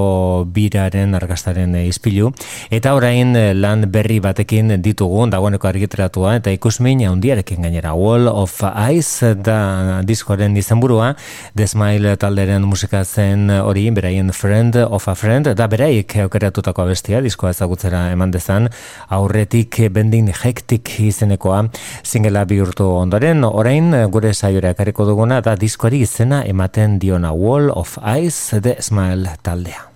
biraren 0.54 1.18
argaztaren 1.18 1.74
eh, 1.74 1.88
izpilu, 1.90 2.30
eta 2.70 2.94
orain 2.94 3.34
eh, 3.34 3.50
lan 3.58 3.88
berri 3.90 4.20
batekin 4.22 4.76
ditugu, 4.86 5.26
dagoeneko 5.34 5.72
argiteratua, 5.72 6.38
eta 6.38 6.54
ikusmin 6.54 7.02
handiarekin 7.10 7.66
gainera, 7.66 7.96
Wall 7.98 8.30
of 8.30 8.62
Ice 8.94 9.15
da 9.42 10.02
diskoaren 10.06 10.56
izenburua, 10.56 11.14
The 11.56 11.66
Smile 11.66 12.16
talderen 12.20 12.66
musika 12.68 13.02
zen 13.04 13.50
hori, 13.50 13.88
beraien 13.90 14.32
Friend 14.32 14.76
of 14.84 15.08
a 15.08 15.14
Friend, 15.14 15.52
da 15.56 15.66
beraik 15.70 16.16
aukeratutako 16.26 16.86
abestia, 16.86 17.20
diskoa 17.24 17.54
ezagutzera 17.54 18.10
eman 18.12 18.34
dezan, 18.34 18.70
aurretik 19.08 19.80
bending 19.92 20.30
hektik 20.42 20.92
izenekoa, 21.08 21.64
singela 22.02 22.44
bihurtu 22.44 22.88
ondoren, 23.00 23.44
orain 23.44 23.92
gure 24.12 24.34
saiora 24.34 24.76
ekarriko 24.76 25.08
duguna, 25.08 25.40
da 25.40 25.56
diskoari 25.56 26.04
izena 26.06 26.44
ematen 26.46 26.98
diona 27.02 27.32
Wall 27.32 27.70
of 27.74 27.98
Ice, 28.16 28.60
The 28.60 28.80
Smile 28.80 29.38
taldea. 29.42 29.95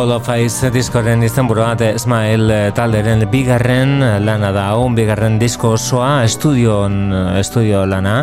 Wall 0.00 0.12
of 0.12 0.28
Ice 0.32 0.70
diskoren 0.72 1.20
izenburua 1.20 1.74
The 1.76 1.98
Smile 2.00 2.54
eh, 2.54 2.68
talderen 2.72 3.26
bigarren 3.28 3.98
lana 4.24 4.48
da 4.48 4.62
hau, 4.72 4.86
bigarren 4.96 5.36
disko 5.36 5.74
osoa 5.76 6.22
estudion, 6.24 6.94
estudio 7.36 7.82
lana 7.84 8.14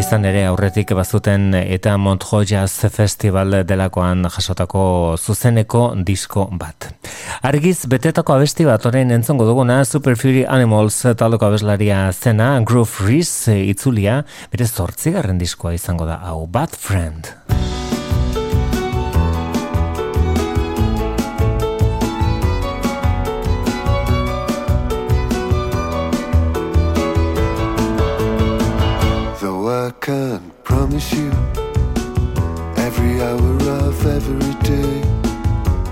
izan 0.00 0.24
ere 0.24 0.46
aurretik 0.48 0.94
bazuten 0.96 1.50
eta 1.58 1.98
Montreux 2.00 2.48
Jazz 2.48 2.88
Festival 2.88 3.58
delakoan 3.68 4.24
jasotako 4.32 4.86
zuzeneko 5.20 5.90
disko 6.08 6.46
bat. 6.56 6.88
Argiz 7.44 7.82
betetako 7.84 8.38
abesti 8.38 8.64
bat 8.64 8.88
orain 8.88 9.12
entzongo 9.12 9.44
duguna 9.44 9.82
Super 9.84 10.16
Fury 10.16 10.46
Animals 10.48 11.02
taldeko 11.20 11.50
abeslaria 11.50 12.06
zena 12.14 12.54
Groove 12.64 13.10
Reese 13.10 13.60
itzulia 13.74 14.22
bere 14.54 14.72
zortzigarren 14.72 15.36
diskoa 15.36 15.76
izango 15.76 16.08
da 16.08 16.22
hau 16.24 16.46
Bad 16.46 16.80
Friend. 16.80 17.36
Can't 30.06 30.62
promise 30.62 31.12
you 31.14 31.32
every 32.76 33.20
hour 33.20 33.56
of 33.82 34.06
every 34.06 34.54
day, 34.62 35.02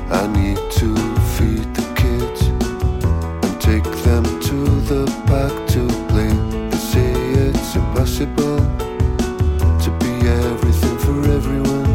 I 0.09 0.29
need 0.29 0.57
to 0.79 0.95
feed 1.35 1.67
the 1.75 1.87
kids 1.97 2.43
and 2.47 3.61
take 3.61 3.83
them 4.05 4.23
to 4.23 4.57
the 4.91 5.05
park 5.27 5.55
to 5.71 5.89
play. 6.11 6.31
They 6.71 6.77
say 6.93 7.11
it's 7.43 7.75
impossible 7.75 8.59
to 9.83 9.91
be 9.99 10.13
everything 10.29 10.97
for 10.99 11.19
everyone. 11.39 11.91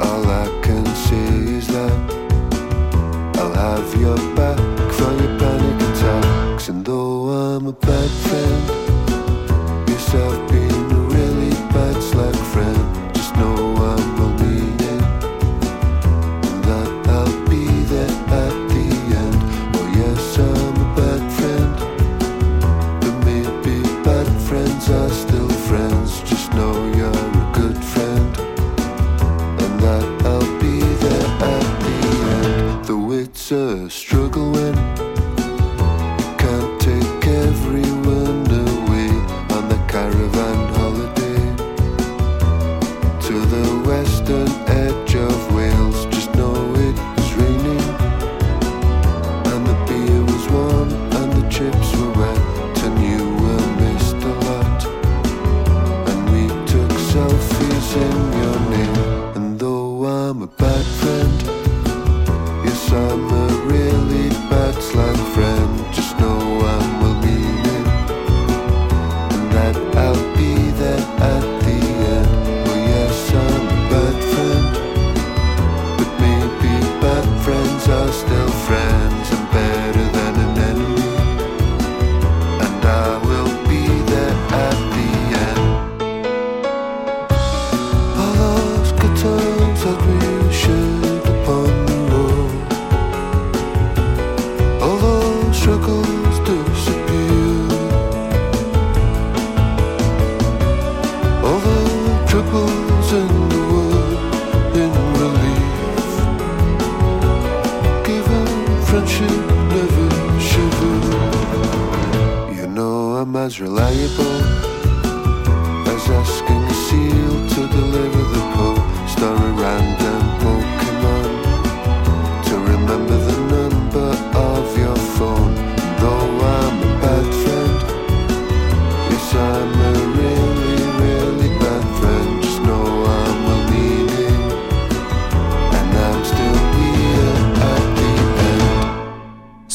All 0.00 0.24
I 0.26 0.46
can 0.62 0.86
say 1.06 1.28
is 1.58 1.66
that 1.66 1.98
I'll 3.36 3.52
have 3.52 4.00
your 4.00 4.16
back 4.34 4.58
for 4.94 5.12
your 5.20 5.38
panic 5.38 5.82
attacks, 5.90 6.70
and 6.70 6.82
though 6.82 7.28
I'm 7.28 7.66
a 7.66 7.72
bad 7.72 8.10
friend. 8.24 8.87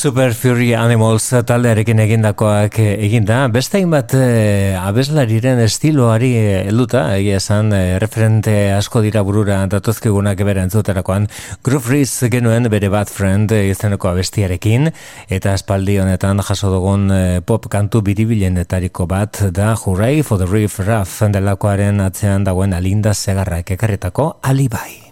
Super 0.03 0.34
Fury 0.35 0.73
Animals 0.75 1.30
taldearekin 1.47 2.01
egindakoak 2.03 2.75
eh, 2.84 3.05
eginda, 3.05 3.38
beste 3.47 3.77
hainbat 3.80 4.11
eh, 4.17 4.75
abeslariren 4.75 5.61
estiloari 5.63 6.31
eh, 6.35 6.57
helduta, 6.67 7.05
egia 7.15 7.38
esan 7.39 7.71
eh, 7.71 7.95
referente 8.03 8.51
asko 8.75 8.99
dira 9.05 9.21
burura 9.23 9.61
datozkigunak 9.71 10.43
bere 10.43 10.65
entzuterakoan, 10.67 11.30
Groove 11.63 11.93
Reese 11.93 12.27
genuen 12.34 12.67
bere 12.73 12.89
Bad 12.91 13.13
Friend 13.15 13.53
izeneko 13.55 14.11
abestiarekin, 14.11 14.91
eta 15.31 15.55
espaldi 15.55 15.95
honetan 16.03 16.43
jaso 16.49 16.73
dugun 16.73 17.07
eh, 17.15 17.39
pop 17.39 17.69
kantu 17.71 18.03
biribilenetariko 18.03 19.07
bat 19.07 19.39
da 19.55 19.71
Hooray 19.85 20.19
for 20.19 20.43
the 20.43 20.51
Reef 20.51 20.81
Raff 20.84 21.23
delakoaren 21.31 22.03
atzean 22.03 22.43
dagoen 22.43 22.75
alinda 22.75 23.15
segarrak 23.15 23.71
ekarretako 23.77 24.34
alibai. 24.43 25.02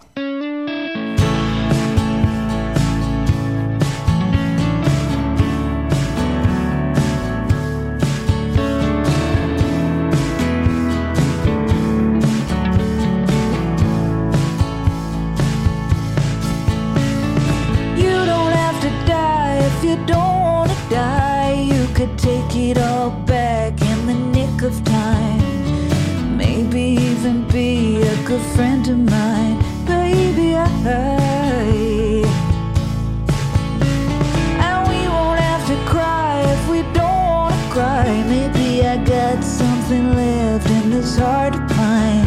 Maybe 38.27 38.85
I 38.85 38.97
got 38.97 39.43
something 39.43 40.13
left 40.15 40.69
in 40.69 40.89
this 40.91 41.17
heart 41.17 41.55
of 41.55 41.61
mine. 41.77 42.25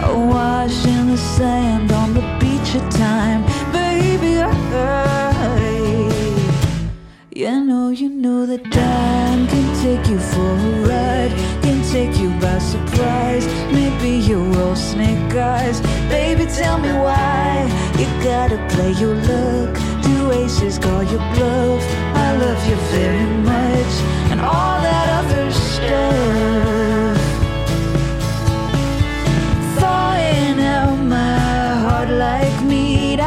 I 0.00 0.12
wash 0.12 0.86
in 0.86 1.10
the 1.10 1.16
sand 1.16 1.92
on 1.92 2.14
the 2.14 2.22
beach 2.40 2.74
of 2.74 2.88
time, 2.90 3.42
baby. 3.72 4.40
I, 4.42 4.50
you 7.34 7.64
know, 7.64 7.90
you 7.90 8.08
know 8.08 8.46
that 8.46 8.64
time 8.72 9.46
can 9.48 9.66
take 9.82 10.08
you 10.08 10.18
for 10.18 10.40
a 10.40 10.72
ride, 10.88 11.32
can 11.62 11.82
take 11.92 12.16
you 12.18 12.30
by 12.40 12.58
surprise. 12.58 13.46
Maybe 13.72 14.18
you're 14.18 14.56
all 14.62 14.76
snake 14.76 15.34
eyes, 15.34 15.80
baby. 16.08 16.46
Tell 16.46 16.78
me 16.78 16.92
why 16.92 17.68
you 17.98 18.06
gotta 18.22 18.58
play 18.74 18.92
your 18.92 19.14
luck. 19.14 19.74
Do 20.02 20.32
aces 20.32 20.78
call 20.78 21.02
your 21.02 21.24
bluff? 21.34 21.82
I 22.26 22.36
love 22.36 22.62
you 22.68 22.76
very 22.94 23.26
much, 23.50 23.92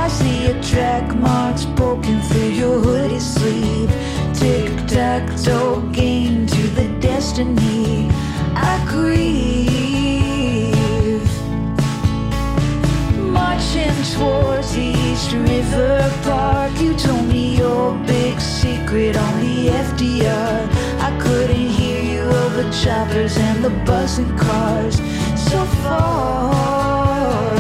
I 0.07 0.09
see 0.09 0.45
your 0.47 0.63
track 0.63 1.13
marks 1.15 1.65
poking 1.75 2.21
through 2.21 2.51
your 2.61 2.79
hoodie 2.79 3.19
sleeve. 3.19 3.91
Tic 4.33 4.71
tac 4.87 5.27
toe 5.43 5.81
game 5.91 6.47
to 6.47 6.61
the 6.77 6.87
destiny. 7.01 8.09
I 8.55 8.81
grieve. 8.87 9.19
Marching 13.19 14.01
towards 14.15 14.77
East 14.77 15.33
River 15.33 16.09
Park, 16.23 16.79
you 16.79 16.93
told 16.95 17.25
me 17.27 17.57
your 17.57 17.93
big 18.05 18.39
secret 18.39 19.17
on 19.17 19.41
the 19.41 19.67
FDR. 19.67 20.76
I 21.07 21.17
couldn't 21.21 21.69
hear 21.79 22.01
you 22.03 22.19
over 22.19 22.63
choppers 22.83 23.37
and 23.37 23.63
the 23.63 23.69
buzzing 23.85 24.37
cars 24.37 24.97
so 25.49 25.63
far. 25.81 27.55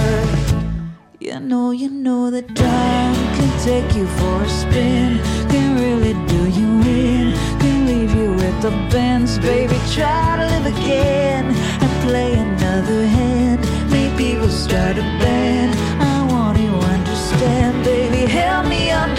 You 1.21 1.39
know, 1.39 1.71
you 1.71 1.89
know 1.89 2.29
that 2.29 2.53
time 2.53 3.15
can 3.37 3.51
take 3.63 3.95
you 3.95 4.05
for 4.19 4.43
a 4.43 4.49
spin, 4.49 5.19
can 5.51 5.67
really 5.79 6.13
do 6.27 6.41
you 6.59 6.67
in, 7.05 7.31
can 7.61 7.85
leave 7.87 8.13
you 8.13 8.31
with 8.31 8.61
the 8.61 8.71
bends, 8.91 9.39
baby. 9.39 9.79
Try 9.95 10.35
to 10.39 10.45
live 10.53 10.65
again 10.75 11.45
and 11.83 11.91
play 12.05 12.33
another 12.33 13.07
hand. 13.07 13.61
Maybe 13.89 14.35
we'll 14.35 14.49
start 14.49 14.97
a 14.97 15.07
band. 15.23 15.71
I 16.01 16.15
want 16.33 16.59
you 16.59 16.69
to 16.69 16.79
understand, 16.95 17.85
baby. 17.85 18.29
Help 18.29 18.67
me 18.67 18.91
understand. 18.91 19.16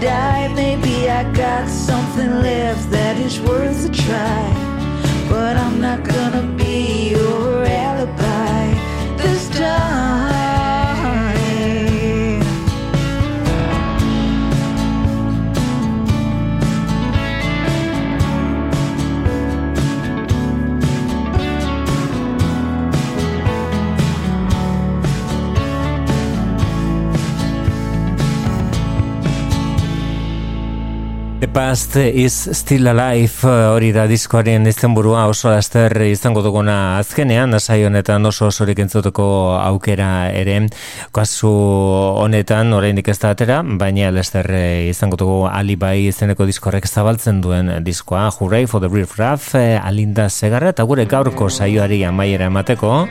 Die. 0.00 0.48
Maybe 0.54 1.08
I 1.08 1.24
got 1.32 1.68
something 1.68 2.42
left 2.42 2.90
that 2.90 3.16
is 3.18 3.40
worth 3.40 3.88
a 3.88 3.92
try. 3.92 4.42
But 5.28 5.56
I'm 5.56 5.80
not 5.80 6.04
gonna 6.04 6.42
be 6.56 6.65
past 31.56 31.96
is 31.96 32.34
still 32.52 32.86
alive 32.88 33.48
eh, 33.48 33.68
hori 33.72 33.88
da 33.96 34.02
diskoaren 34.06 34.68
izenburua 34.68 35.22
oso 35.30 35.48
laster 35.48 35.94
izango 36.04 36.42
duguna 36.44 36.98
azkenean 36.98 37.56
asai 37.56 37.78
honetan 37.88 38.28
oso 38.28 38.50
osorik 38.50 38.82
entzuteko 38.84 39.24
aukera 39.56 40.28
ere. 40.36 40.58
Kasu 41.16 41.52
honetan 42.20 42.76
oraindik 42.76 43.08
ez 43.08 43.16
da 43.22 43.30
atera 43.32 43.62
baina 43.64 44.10
laster 44.12 44.50
eh, 44.52 44.90
izango 44.90 45.16
dugu 45.22 45.38
alibai 45.48 46.10
izeneko 46.10 46.44
diskorrek 46.44 46.90
zabaltzen 46.90 47.40
duen 47.40 47.72
diskoa. 47.86 48.26
Hooray 48.36 48.68
for 48.68 48.84
the 48.84 48.92
Riff 48.92 49.16
Raff 49.16 49.54
eh, 49.54 49.80
Alinda 49.80 50.28
Segarra 50.28 50.76
eta 50.76 50.84
gure 50.84 51.08
gaurko 51.08 51.48
saioari 51.48 52.04
amaiera 52.04 52.52
emateko 52.52 53.06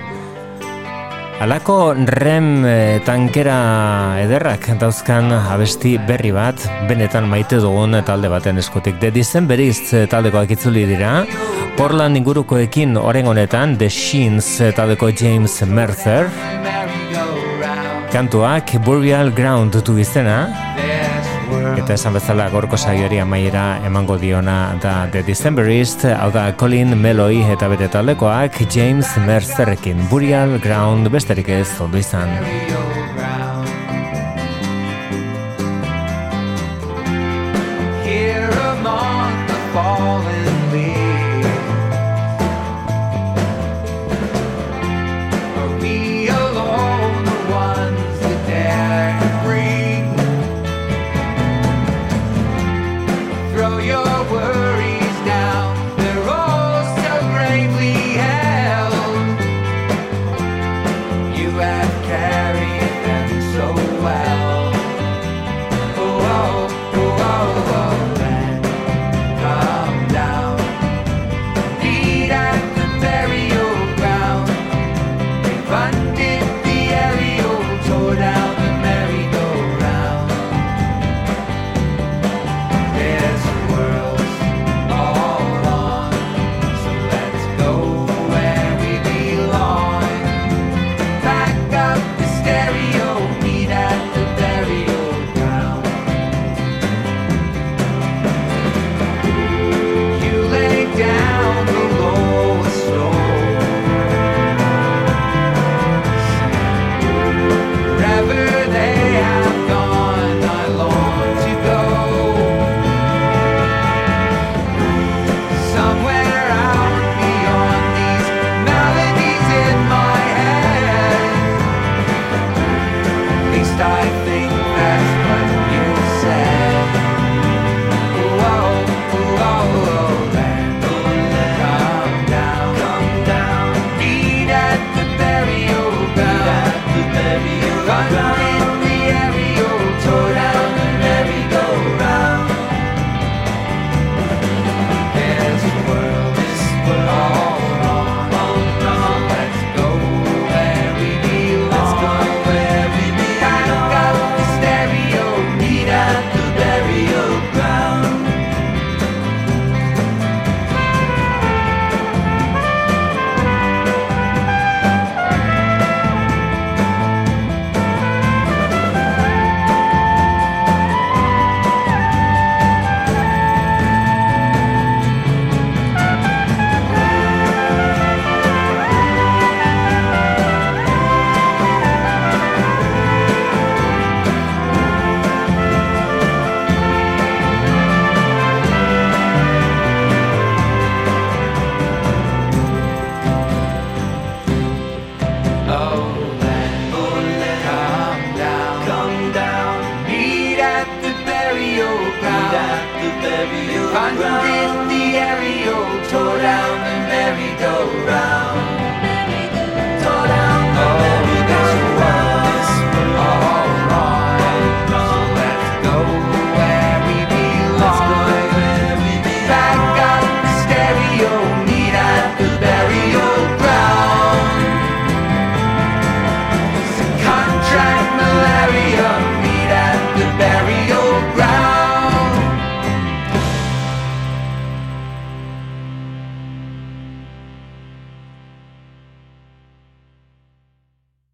Alako 1.36 1.91
rem 1.94 2.64
eh, 2.64 3.02
tankera 3.03 3.57
ederrak 4.22 4.70
dauzkan 4.80 5.34
abesti 5.36 5.98
berri 6.07 6.32
bat, 6.32 6.64
benetan 6.88 7.28
maite 7.28 7.60
dugun 7.60 7.98
talde 8.07 8.32
baten 8.32 8.62
eskutik. 8.62 9.02
The 9.02 9.12
Decemberiz 9.12 9.82
eh, 9.91 10.06
taldekoak 10.07 10.53
itzuli 10.56 10.86
dira, 10.88 11.26
Portland 11.76 12.16
ingurukoekin 12.16 12.95
oren 12.95 13.28
honetan, 13.28 13.76
The 13.76 13.90
Sheens 13.91 14.62
eh, 14.62 14.72
taldeko 14.72 15.12
James 15.12 15.60
Mercer, 15.68 16.32
kantuak 18.16 18.78
Burial 18.88 19.34
Ground 19.36 19.76
dutu 19.76 19.99
izena, 19.99 20.45
eta 21.73 21.95
esan 21.95 22.13
bezala 22.17 22.47
gorko 22.53 22.77
saioari 22.77 23.19
amaiera 23.23 23.65
emango 23.87 24.17
diona 24.21 24.75
da 24.83 24.95
The 25.11 25.23
Decemberist, 25.25 26.05
hau 26.05 26.29
da 26.31 26.47
Colin 26.59 26.93
Meloy 27.01 27.41
eta 27.55 27.69
bere 27.71 27.89
taldekoak 27.91 28.61
James 28.69 29.15
Mercerrekin 29.25 30.05
Burial 30.11 30.59
Ground 30.63 31.09
besterik 31.13 31.49
ez 31.49 31.69
ondo 31.81 31.97
izan. 31.97 32.37